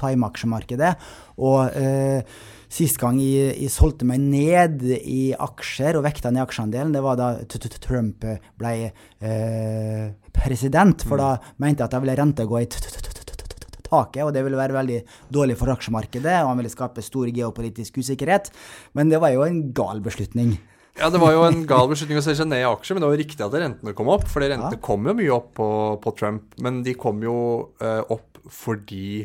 [0.00, 0.94] time aksjemarkedet.
[1.44, 2.40] Og eh,
[2.70, 7.18] sist gang jeg, jeg, solgte meg ned i aksjer og vekta ned aksjeandelen, det var
[7.20, 7.32] da
[7.80, 8.26] Trump
[8.60, 10.04] ble eh,
[10.36, 11.06] president.
[11.06, 12.68] For da mente jeg at da ville renta gå i
[13.90, 14.98] taket, og det ville være veldig
[15.32, 18.52] dårlig for aksjemarkedet, og han ville skape stor geopolitisk usikkerhet.
[18.98, 20.56] Men det var jo en gal beslutning.
[20.98, 23.10] Ja, det var jo en gal beslutning å se seg ned i aksjer, men det
[23.10, 24.26] var jo riktig at rentene kom opp.
[24.30, 24.84] For rentene ja.
[24.84, 25.68] kom jo mye opp på,
[26.02, 27.36] på Trump, men de kom jo
[27.82, 29.22] uh, opp fordi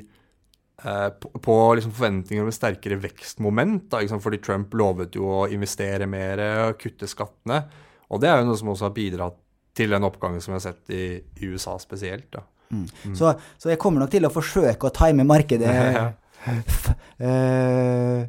[0.86, 3.90] uh, på, på liksom forventninger om et sterkere vekstmoment.
[3.92, 6.44] Da, liksom, fordi Trump lovet jo å investere mer,
[6.80, 7.64] kutte skattene.
[8.14, 9.42] Og det er jo noe som også har bidratt
[9.76, 12.30] til den oppgangen som vi har sett i, i USA spesielt.
[12.32, 12.46] da.
[12.72, 12.88] Mm.
[13.16, 15.70] Så, så, jeg kommer nok til å forsøke å time markedet
[17.26, 18.20] uh,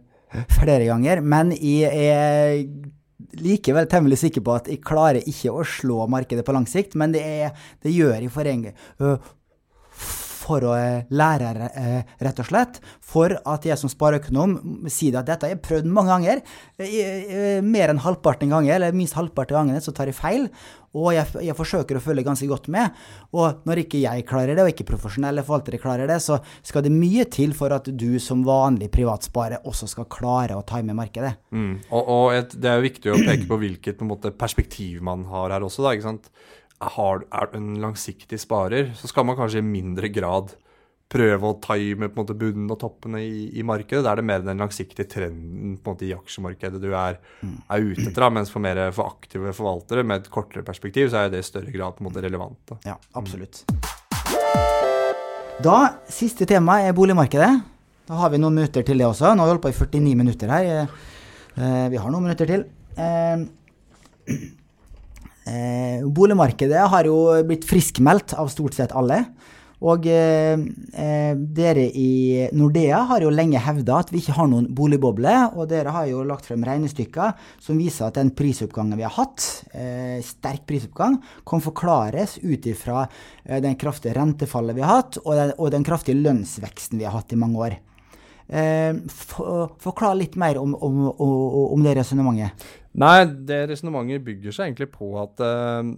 [0.58, 1.22] flere ganger.
[1.24, 2.60] Men jeg er
[3.36, 6.96] likevel temmelig sikker på at jeg klarer ikke å slå markedet på lang sikt.
[6.98, 8.78] Men det, er, det gjør jeg for en gang.
[9.02, 9.16] Uh,
[10.46, 11.52] for å eh, lære,
[12.22, 12.80] rett og slett.
[13.04, 14.56] For at jeg som spareøkonom
[14.92, 16.42] sier at dette har jeg prøvd mange ganger.
[17.66, 20.50] Mer enn halvparten ganger, eller minst halvparten ganger, så tar jeg feil.
[20.96, 22.94] Og jeg, jeg, forsøker å følge ganske godt med.
[23.36, 26.94] Og når ikke jeg klarer det, og ikke profesjonelle forvaltere klarer det, så skal det
[26.94, 31.36] mye til for at du som vanlig privatsparer også skal klare å time markedet.
[31.52, 31.74] Mm.
[31.90, 35.26] Og, og et, det er jo viktig å peke på hvilket på måte, perspektiv man
[35.32, 35.84] har her også.
[35.84, 36.30] Da, ikke sant?
[36.76, 40.52] Har, er du en langsiktig sparer, så skal man kanskje i mindre grad
[41.12, 44.02] prøve å time på en måte bunnen og toppene i, i, markedet.
[44.04, 47.54] Da er det mer den langsiktige trenden på en måte i aksjemarkedet du er, mm.
[47.70, 48.26] er ute etter.
[48.34, 51.72] Mens for mer for aktive forvaltere med et kortere perspektiv, så er det i større
[51.74, 52.58] grad på en måte relevant.
[52.72, 52.80] Da.
[52.90, 53.62] Ja, absolutt.
[55.62, 55.78] Da,
[56.12, 57.52] Siste tema er boligmarkedet.
[58.06, 59.32] Da har vi noen minutter til det også.
[59.32, 60.90] Nå har vi holdt på i 49 minutter her.
[61.56, 62.66] Eh, vi har noen minutter til.
[65.46, 69.24] Eh, boligmarkedet har jo blitt friskmeldt av stort sett alle.
[69.84, 70.56] Og eh,
[70.96, 75.68] eh, dere i Nordea har jo lenge hevda at vi ikke har noen boligboble, og
[75.68, 79.44] dere har jo lagt frem regnestykker som viser at den prisoppgangen vi har hatt,
[79.76, 83.04] eh, sterk prisoppgang, kan forklares ut ifra
[83.44, 87.18] eh, den kraftige rentefallet vi har hatt, og den, og den, kraftige lønnsveksten vi har
[87.18, 87.76] hatt i mange år.
[88.48, 92.66] Eh, for, forklar litt mer om, om, om, det resonnementet.
[92.96, 95.90] Nei, det resonnementet bygger seg egentlig på at eh,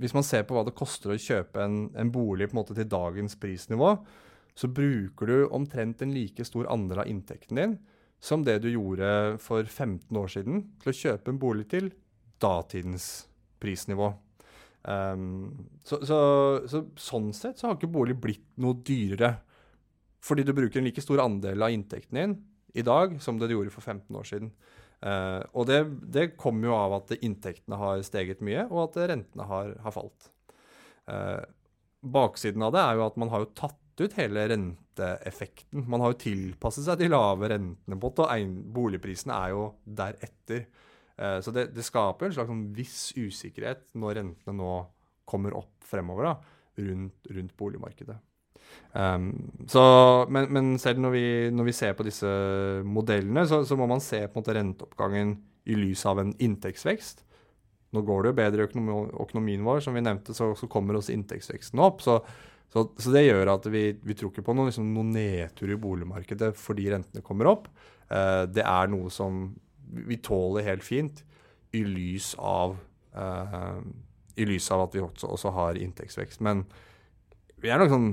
[0.00, 3.36] hvis man ser på hva det koster å kjøpe en, en bolig en til dagens
[3.38, 3.94] prisnivå,
[4.58, 7.78] så bruker du omtrent en like stor andel av inntekten din
[8.20, 11.88] som det du gjorde for 15 år siden til å kjøpe en bolig til
[12.40, 13.06] datidens
[13.60, 14.10] prisnivå.
[14.82, 16.18] Um, så, så,
[16.68, 19.34] så, sånn sett så har ikke bolig blitt noe dyrere.
[20.24, 22.36] Fordi du bruker en like stor andel av inntekten din
[22.74, 24.52] i dag som det du gjorde for 15 år siden.
[25.00, 25.80] Uh, og det,
[26.12, 30.28] det kommer jo av at inntektene har steget mye, og at rentene har, har falt.
[31.08, 31.40] Uh,
[32.00, 35.84] baksiden av det er jo at man har jo tatt ut hele renteeffekten.
[35.90, 40.64] Man har jo tilpasset seg de lave rentene på det, og boligprisene er jo deretter.
[41.16, 44.74] Uh, så det, det, skaper en slags sånn viss usikkerhet når rentene nå
[45.28, 46.34] kommer opp fremover da,
[46.80, 48.16] rundt, rundt boligmarkedet.
[48.92, 49.30] Um,
[49.70, 49.82] så,
[50.34, 52.30] men, men, selv når vi, når vi, ser på disse
[52.82, 55.36] modellene, så, så, må man se på en måte renteoppgangen
[55.70, 57.22] i lys av en inntektsvekst.
[57.94, 60.98] Nå går det jo bedre i økonomi, økonomien vår, som vi nevnte, så, så kommer
[60.98, 62.02] også inntektsveksten opp.
[62.02, 62.18] Så,
[62.70, 66.90] det gjør at vi, vi tror ikke på noen, liksom, noen nedtur i boligmarkedet fordi
[66.92, 67.66] rentene kommer opp.
[68.10, 69.48] Uh, det er noe som
[69.90, 71.24] vi tåler helt fint
[71.74, 72.76] i lys av,
[73.14, 73.80] uh,
[74.38, 76.42] i lys av at vi også, også har inntektsvekst.
[76.46, 76.66] Men
[77.60, 78.08] vi er nok sånn,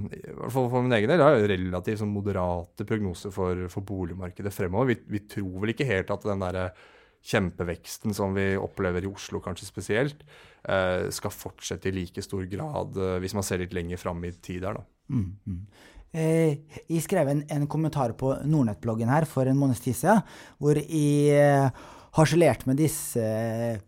[0.50, 4.92] for, for min egen del, har relativt sånn moderate prognoser for, for boligmarkedet fremover.
[4.92, 6.62] Vi, vi, tror vel ikke helt at den der
[7.28, 10.24] kjempeveksten som vi opplever i Oslo kanskje spesielt,
[10.68, 14.34] eh, skal fortsette i like stor grad eh, hvis man ser litt lenger fram i
[14.36, 14.80] tid der.
[14.80, 14.86] da.
[15.12, 15.62] Mm, mm.
[16.18, 20.24] Eh, jeg skrev en, en kommentar på Nordnett-bloggen her for en måneds tid siden,
[20.62, 21.72] hvor jeg
[22.18, 23.24] harselert med disse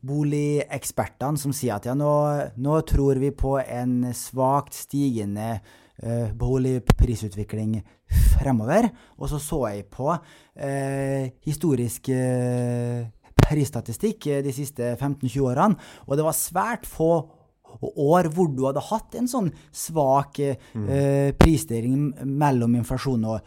[0.06, 2.14] boligekspertene som sier at ja, nå,
[2.62, 7.80] nå tror vi på en svakt stigende uh, boligprisutvikling
[8.36, 8.92] fremover.
[9.18, 13.02] Og så så jeg på uh, historisk uh,
[13.40, 17.14] prisstatistikk de siste 15-20 årene, og det var svært få
[17.80, 20.88] og år hvor du hadde hatt en sånn svak mm.
[20.90, 23.40] eh, prisstigning mellom inflasjon og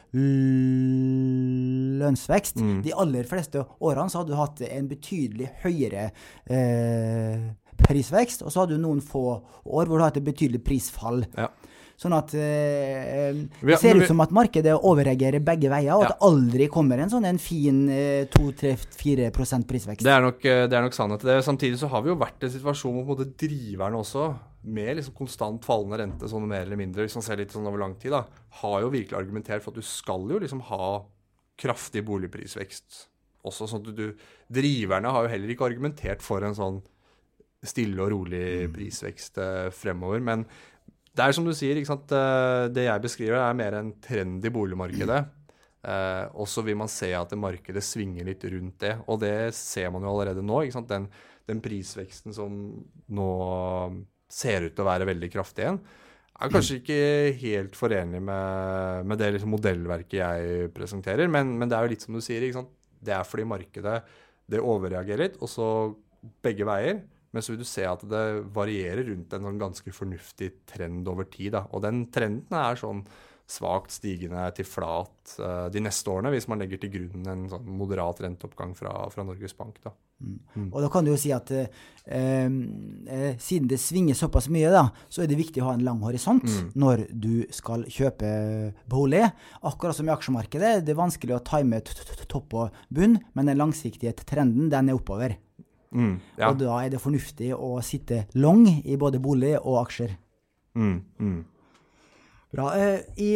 [2.02, 2.56] lønnsvekst.
[2.62, 2.78] Mm.
[2.86, 6.04] De aller fleste årene så hadde du hatt en betydelig høyere
[6.46, 7.36] eh,
[7.82, 11.20] prisvekst, og så hadde du noen få år hvor du hadde hatt et betydelig prisfall.
[11.36, 11.48] Ja.
[12.02, 16.26] Sånn at eh, det ser ut som at markedet overreagerer begge veier, og at det
[16.26, 19.28] aldri kommer en sånn en fin eh, 2-3-4
[19.68, 20.02] prisvekst.
[20.02, 21.22] Det er, nok, eh, det er nok sannhet.
[21.28, 21.38] Det.
[21.46, 24.32] Samtidig så har vi jo vært i en situasjon hvor på en måte driverne også,
[24.62, 27.82] med liksom konstant fallende rente sånn mer eller mindre, hvis man ser litt sånn over
[27.82, 28.24] lang tid, da,
[28.62, 30.90] har jo virkelig argumentert for at du skal jo liksom ha
[31.62, 33.04] kraftig boligprisvekst
[33.46, 33.68] også.
[33.70, 34.08] sånn at du,
[34.52, 36.82] Driverne har jo heller ikke argumentert for en sånn
[37.62, 38.72] stille og rolig mm.
[38.74, 40.22] prisvekst eh, fremover.
[40.24, 40.44] Men
[41.12, 45.20] det er som du sier, eh, det jeg beskriver, er mer en trend i boligmarkedet.
[45.82, 48.94] Eh, og så vil man se at markedet svinger litt rundt det.
[49.10, 50.62] Og det ser man jo allerede nå.
[50.88, 51.08] Den,
[51.50, 52.62] den, prisveksten som
[53.12, 53.28] nå
[54.32, 55.82] ser ut til å være veldig kraftig igjen,
[56.42, 57.00] er kanskje ikke
[57.42, 61.28] helt forenlig med, med det liksom modellverket jeg presenterer.
[61.30, 62.48] Men, men, det er jo litt som du sier.
[63.02, 64.00] Det er fordi markedet
[64.50, 65.66] det overreagerer litt, og så
[66.42, 67.02] begge veier.
[67.32, 68.24] Men så vil du se at det
[68.54, 71.54] varierer rundt en sånn ganske fornuftig trend over tid.
[71.56, 71.66] Da.
[71.72, 73.04] Og den trenden er sånn
[73.52, 77.68] svakt stigende til flat uh, de neste årene, hvis man legger til grunn en sånn
[77.78, 79.80] moderat renteoppgang fra, fra Norges Bank.
[79.84, 79.92] Da.
[80.22, 80.38] Mm.
[80.54, 80.68] Mm.
[80.70, 81.66] Og da kan du jo si at uh,
[82.06, 86.00] uh, siden det svinger såpass mye, da, så er det viktig å ha en lang
[86.06, 86.72] horisont mm.
[86.80, 88.32] når du skal kjøpe
[88.90, 89.24] bolig.
[89.68, 91.82] Akkurat som i aksjemarkedet, det er vanskelig å time
[92.30, 95.36] topp og bunn, men den langsiktige trenden den er oppover.
[95.92, 96.50] Mm, ja.
[96.50, 100.14] Og da er det fornuftig å sitte long i både bolig og aksjer.
[100.78, 101.40] Mm, mm.
[102.52, 102.70] Bra.
[102.76, 103.30] Eh, I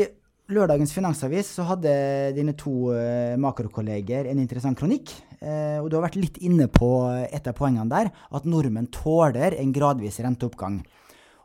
[0.53, 1.93] lørdagens Finansavis så hadde
[2.37, 5.13] dine to eh, makrokolleger en interessant kronikk.
[5.41, 6.91] Eh, og du har vært litt inne på
[7.27, 10.81] et av poengene der, at nordmenn tåler en gradvis renteoppgang.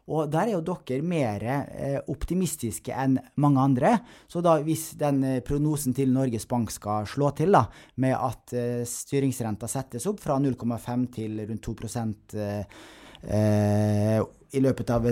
[0.10, 3.94] Og der er jo dere mer eh, optimistiske enn mange andre.
[4.28, 7.68] Så da hvis den eh, prognosen til Norges Bank skal slå til, da,
[8.02, 11.76] med at eh, styringsrenta settes opp fra 0,5 til rundt 2
[13.22, 14.22] eh,
[14.52, 15.06] i løpet av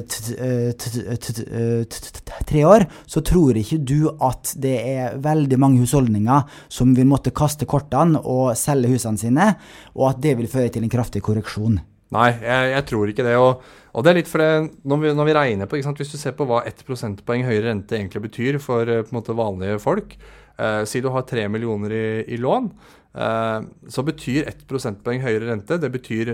[2.50, 7.32] tre år, så tror ikke du at det er veldig mange husholdninger som vil måtte
[7.32, 9.54] kaste kortene og selge husene sine,
[9.96, 11.80] og at det vil føre til en kraftig korreksjon.
[12.16, 13.36] Nei, jeg, jeg tror ikke det.
[13.38, 14.52] Og, og, det er litt for det,
[14.90, 17.98] når vi, når vi regner på Hvis du ser på hva ett prosentpoeng høyere rente
[17.98, 22.40] egentlig betyr for eh, måte vanlige folk eh, Si du har tre millioner i, i
[22.42, 22.70] lån,
[23.14, 23.58] eh,
[23.94, 26.34] så betyr ett prosentpoeng høyere rente det betyr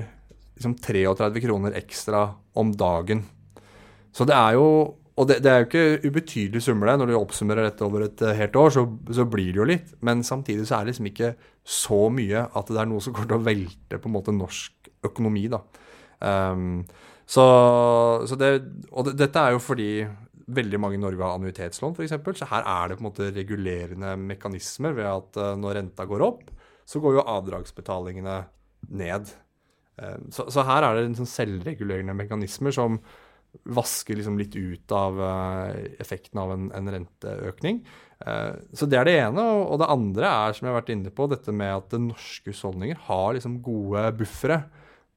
[0.55, 3.26] liksom 33 kroner ekstra om dagen.
[4.15, 4.69] Så det er jo
[5.15, 6.89] og det, det, er jo ikke ubetydelige summer.
[6.99, 8.82] Når du oppsummerer dette over et helt år, så,
[9.15, 9.93] så, blir det jo litt.
[10.03, 11.30] Men samtidig så er det liksom ikke
[11.63, 14.89] så mye at det er noe som kommer til å velte på en måte norsk
[15.10, 15.62] økonomi, da.
[16.20, 16.84] Um,
[17.26, 17.45] så,
[18.30, 18.51] så det,
[18.91, 19.89] og det, dette er jo fordi
[20.45, 22.14] veldig mange i Norge har annuitetslån, f.eks.
[22.39, 26.26] Så her er det på en måte regulerende mekanismer ved at uh, når renta går
[26.26, 26.45] opp,
[26.86, 28.39] så går jo avdragsbetalingene
[28.93, 29.34] ned.
[29.97, 32.99] Um, så, så, her er det en sånn selvregulerende mekanismer som
[33.72, 35.72] vasker liksom litt ut av uh,
[36.03, 37.82] effekten av en, en renteøkning.
[38.20, 39.43] Uh, så det er det ene.
[39.56, 42.51] Og, og, det andre er, som jeg har vært inne på, dette med at norske
[42.51, 44.66] husholdninger har liksom gode buffere.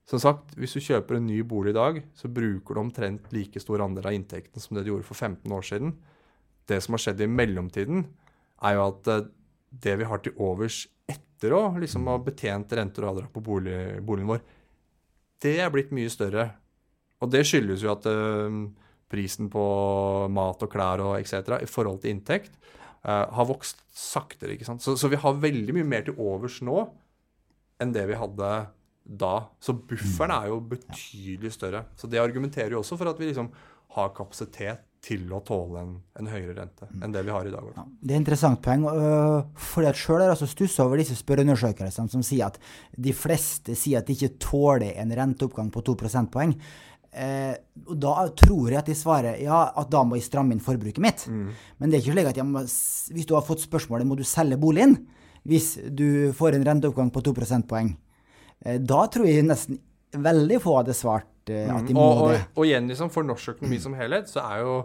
[0.08, 3.60] Som sagt, hvis du kjøper en ny bolig i dag, så bruker du omtrent like
[3.60, 5.92] stor andel av inntekten som det du gjorde for 15 år siden.
[6.68, 8.06] Det som har skjedd i mellomtiden,
[8.64, 9.26] er jo at uh,
[9.68, 13.76] det vi har til overs etter å liksom ha betjent renter og avdrag på bolig,
[14.04, 14.40] boligen vår,
[15.44, 16.48] det er blitt mye større
[17.22, 18.58] og det skyldes jo at uh,
[19.10, 19.64] prisen på
[20.32, 21.58] mat og klær og etc.
[21.64, 22.54] i forhold til inntekt
[23.06, 24.54] uh, har vokst saktere.
[24.54, 24.84] ikke sant?
[24.84, 26.84] Så, så, vi har veldig mye mer til overs nå
[27.82, 28.52] enn det vi hadde
[29.08, 29.48] da.
[29.60, 31.86] Så bufferen er jo betydelig større.
[31.96, 33.50] Så det argumenterer jo også for at vi liksom
[33.96, 37.68] har kapasitet til å tåle en, en, høyere rente enn det vi har i dag.
[37.76, 38.82] Ja, det er interessant poeng.
[38.84, 42.58] Uh, for jeg sjøl har altså stussa over disse spørreundersøkelsene som sier at
[42.98, 46.56] de fleste sier at de ikke tåler en renteoppgang på 2 prosentpoeng.
[47.08, 47.54] Eh,
[47.86, 51.00] og da tror jeg at de svarer ja, at da må jeg stramme inn forbruket
[51.02, 51.24] mitt.
[51.30, 51.54] Mm.
[51.78, 52.66] Men det er ikke slik at må,
[53.14, 54.98] hvis du har fått spørsmålet må du selge boligen
[55.48, 57.94] hvis du får en renteoppgang på 2 prosentpoeng,
[58.58, 59.78] da tror jeg nesten
[60.16, 61.98] veldig få hadde svart eh, at de mm.
[61.98, 62.44] må og, og, det.
[62.54, 64.78] Og, igjen, liksom, for norsk økonomi som helhet, så er jo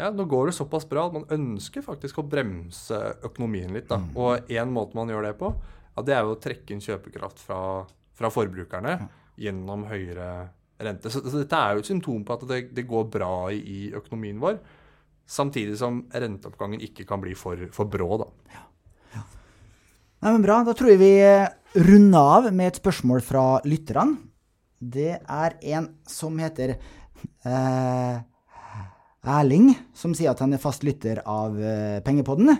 [0.00, 2.98] ja, nå går det såpass bra at man ønsker faktisk å bremse
[3.28, 3.90] økonomien litt.
[3.90, 4.00] da.
[4.00, 4.14] Mm.
[4.16, 5.52] Og én måte man gjør det på,
[5.92, 7.60] ja, det er jo å trekke inn kjøpekraft fra,
[8.16, 8.96] fra forbrukerne
[9.40, 10.30] gjennom høyere
[10.82, 11.12] rente.
[11.12, 13.80] Så, så, dette er jo et symptom på at det, det går bra i, i,
[13.96, 14.58] økonomien vår.
[15.28, 18.30] Samtidig som renteoppgangen ikke kan bli for, for brå, da.
[18.56, 18.64] Ja.
[19.18, 19.26] Ja.
[20.24, 20.62] Nei, men bra.
[20.66, 21.14] Da tror jeg vi
[21.74, 24.18] eh, runder av med et spørsmål fra lytterne.
[24.82, 28.16] Det er en som heter eh,
[29.22, 32.56] Erling, som sier at han er fast lytter av eh, Pengepodden.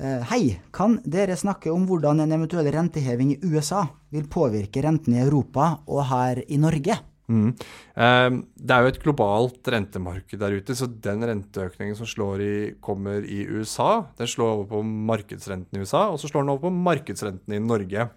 [0.00, 0.42] Eh, hei,
[0.72, 3.84] kan dere snakke om hvordan en eventuell renteheving i USA
[4.14, 6.96] vil påvirke renten i Europa og her i Norge?
[7.30, 7.50] Mm.
[7.94, 12.54] Um, det er jo et globalt rentemarked der ute, så den renteøkningen som slår i,
[12.82, 16.64] kommer i USA, den slår over på markedsrenten i USA, og så slår den over
[16.66, 18.08] på markedsrenten i Norge.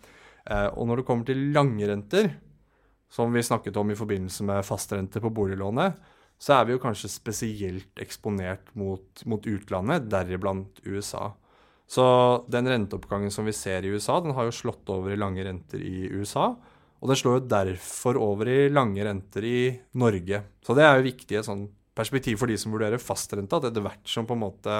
[0.49, 2.33] Uh, og når det kommer til lange renter,
[3.13, 5.99] som vi snakket om i forbindelse med fastrente på boliglånet,
[6.41, 11.29] så er vi jo kanskje spesielt eksponert mot, mot utlandet, deriblant USA.
[11.87, 12.03] Så
[12.51, 15.83] den renteoppgangen som vi ser i USA, den har jo slått over i lange renter
[15.83, 16.49] i USA.
[17.03, 19.57] Og den slår jo derfor over i lange renter i
[19.99, 20.41] Norge.
[20.63, 23.83] Så det er jo viktig et sånn perspektiv for de som vurderer fastrente, at etter
[23.85, 24.77] hvert som på en måte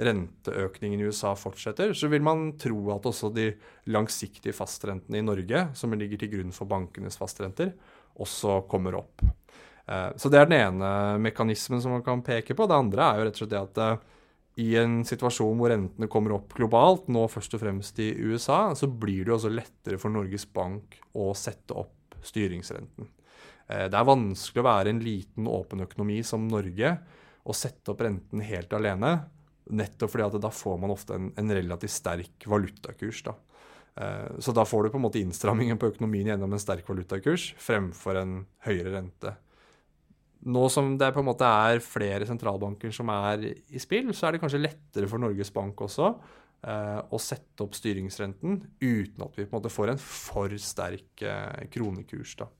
[0.00, 3.50] renteøkningen i USA fortsetter, så vil man tro at også de
[3.92, 7.74] langsiktige fastrentene i Norge, som ligger til grunn for bankenes fastrenter,
[8.22, 9.24] også kommer opp.
[9.86, 12.68] Eh, så det er den ene mekanismen som man kan peke på.
[12.68, 14.10] Det andre er jo rett og slett det at eh,
[14.62, 18.88] i en situasjon hvor rentene kommer opp globalt, nå først og fremst i USA, så
[18.88, 23.08] blir det også lettere for Norges Bank å sette opp styringsrenten.
[23.68, 26.96] Eh, det er vanskelig å være en liten, åpen økonomi som Norge
[27.42, 29.16] og sette opp renten helt alene,
[29.70, 33.22] nettopp fordi at da får man ofte en, en relativt sterk valutakurs.
[33.26, 33.36] Da.
[34.00, 37.52] Eh, så da får du på en måte innstrammingen på økonomien gjennom en sterk valutakurs
[37.62, 39.36] fremfor en høyere rente
[40.42, 44.34] nå som det på en måte er flere sentralbanker som er i spill, så er
[44.34, 46.08] det kanskje lettere for Norges Bank også
[46.66, 51.22] eh, å sette opp styringsrenten uten at vi på en måte får en for sterk
[51.26, 52.34] eh, kronekurs.
[52.42, 52.50] da.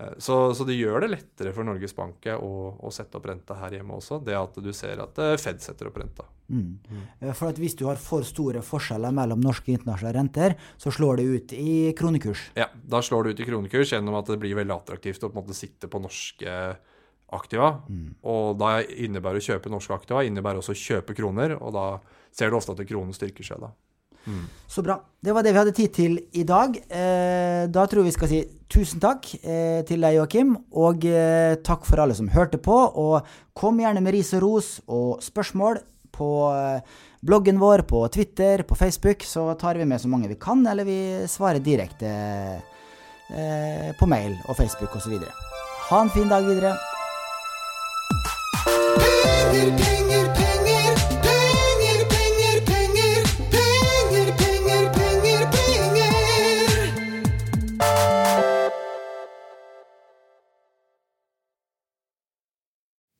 [0.00, 3.56] Eh, så, så, det gjør det lettere for Norges Bank å, å, sette opp renta
[3.60, 6.26] her hjemme også, det at du ser at eh, Fed setter opp renta.
[6.50, 6.78] Mm.
[6.90, 7.02] Mm.
[7.28, 11.20] For at Hvis du har for store forskjeller mellom norske og internasjonale renter, så slår
[11.20, 12.48] det ut i kronekurs?
[12.58, 15.38] Ja, da slår det ut i kronekurs gjennom at det blir veldig attraktivt å på
[15.38, 16.56] en måte sitte på norske
[17.30, 17.76] aktiva.
[17.86, 18.16] Mm.
[18.26, 21.86] Og da innebærer å kjøpe norske aktiva innebærer også å kjøpe kroner, og da
[22.34, 23.62] ser du ofte at kronen styrker seg.
[23.62, 23.70] da.
[24.26, 24.46] Mm.
[24.70, 25.00] Så bra.
[25.20, 26.76] Det var det vi hadde tid til i dag.
[26.76, 28.40] Eh, da tror jeg vi skal si
[28.70, 32.76] tusen takk eh, til deg, Joakim, og eh, takk for alle som hørte på.
[33.02, 35.82] Og kom gjerne med ris og ros og spørsmål
[36.14, 36.80] på eh,
[37.20, 40.84] bloggen vår, på Twitter, på Facebook, så tar vi med så mange vi kan, eller
[40.88, 45.18] vi svarer direkte eh, på mail og Facebook osv.
[45.90, 46.76] Ha en fin dag videre.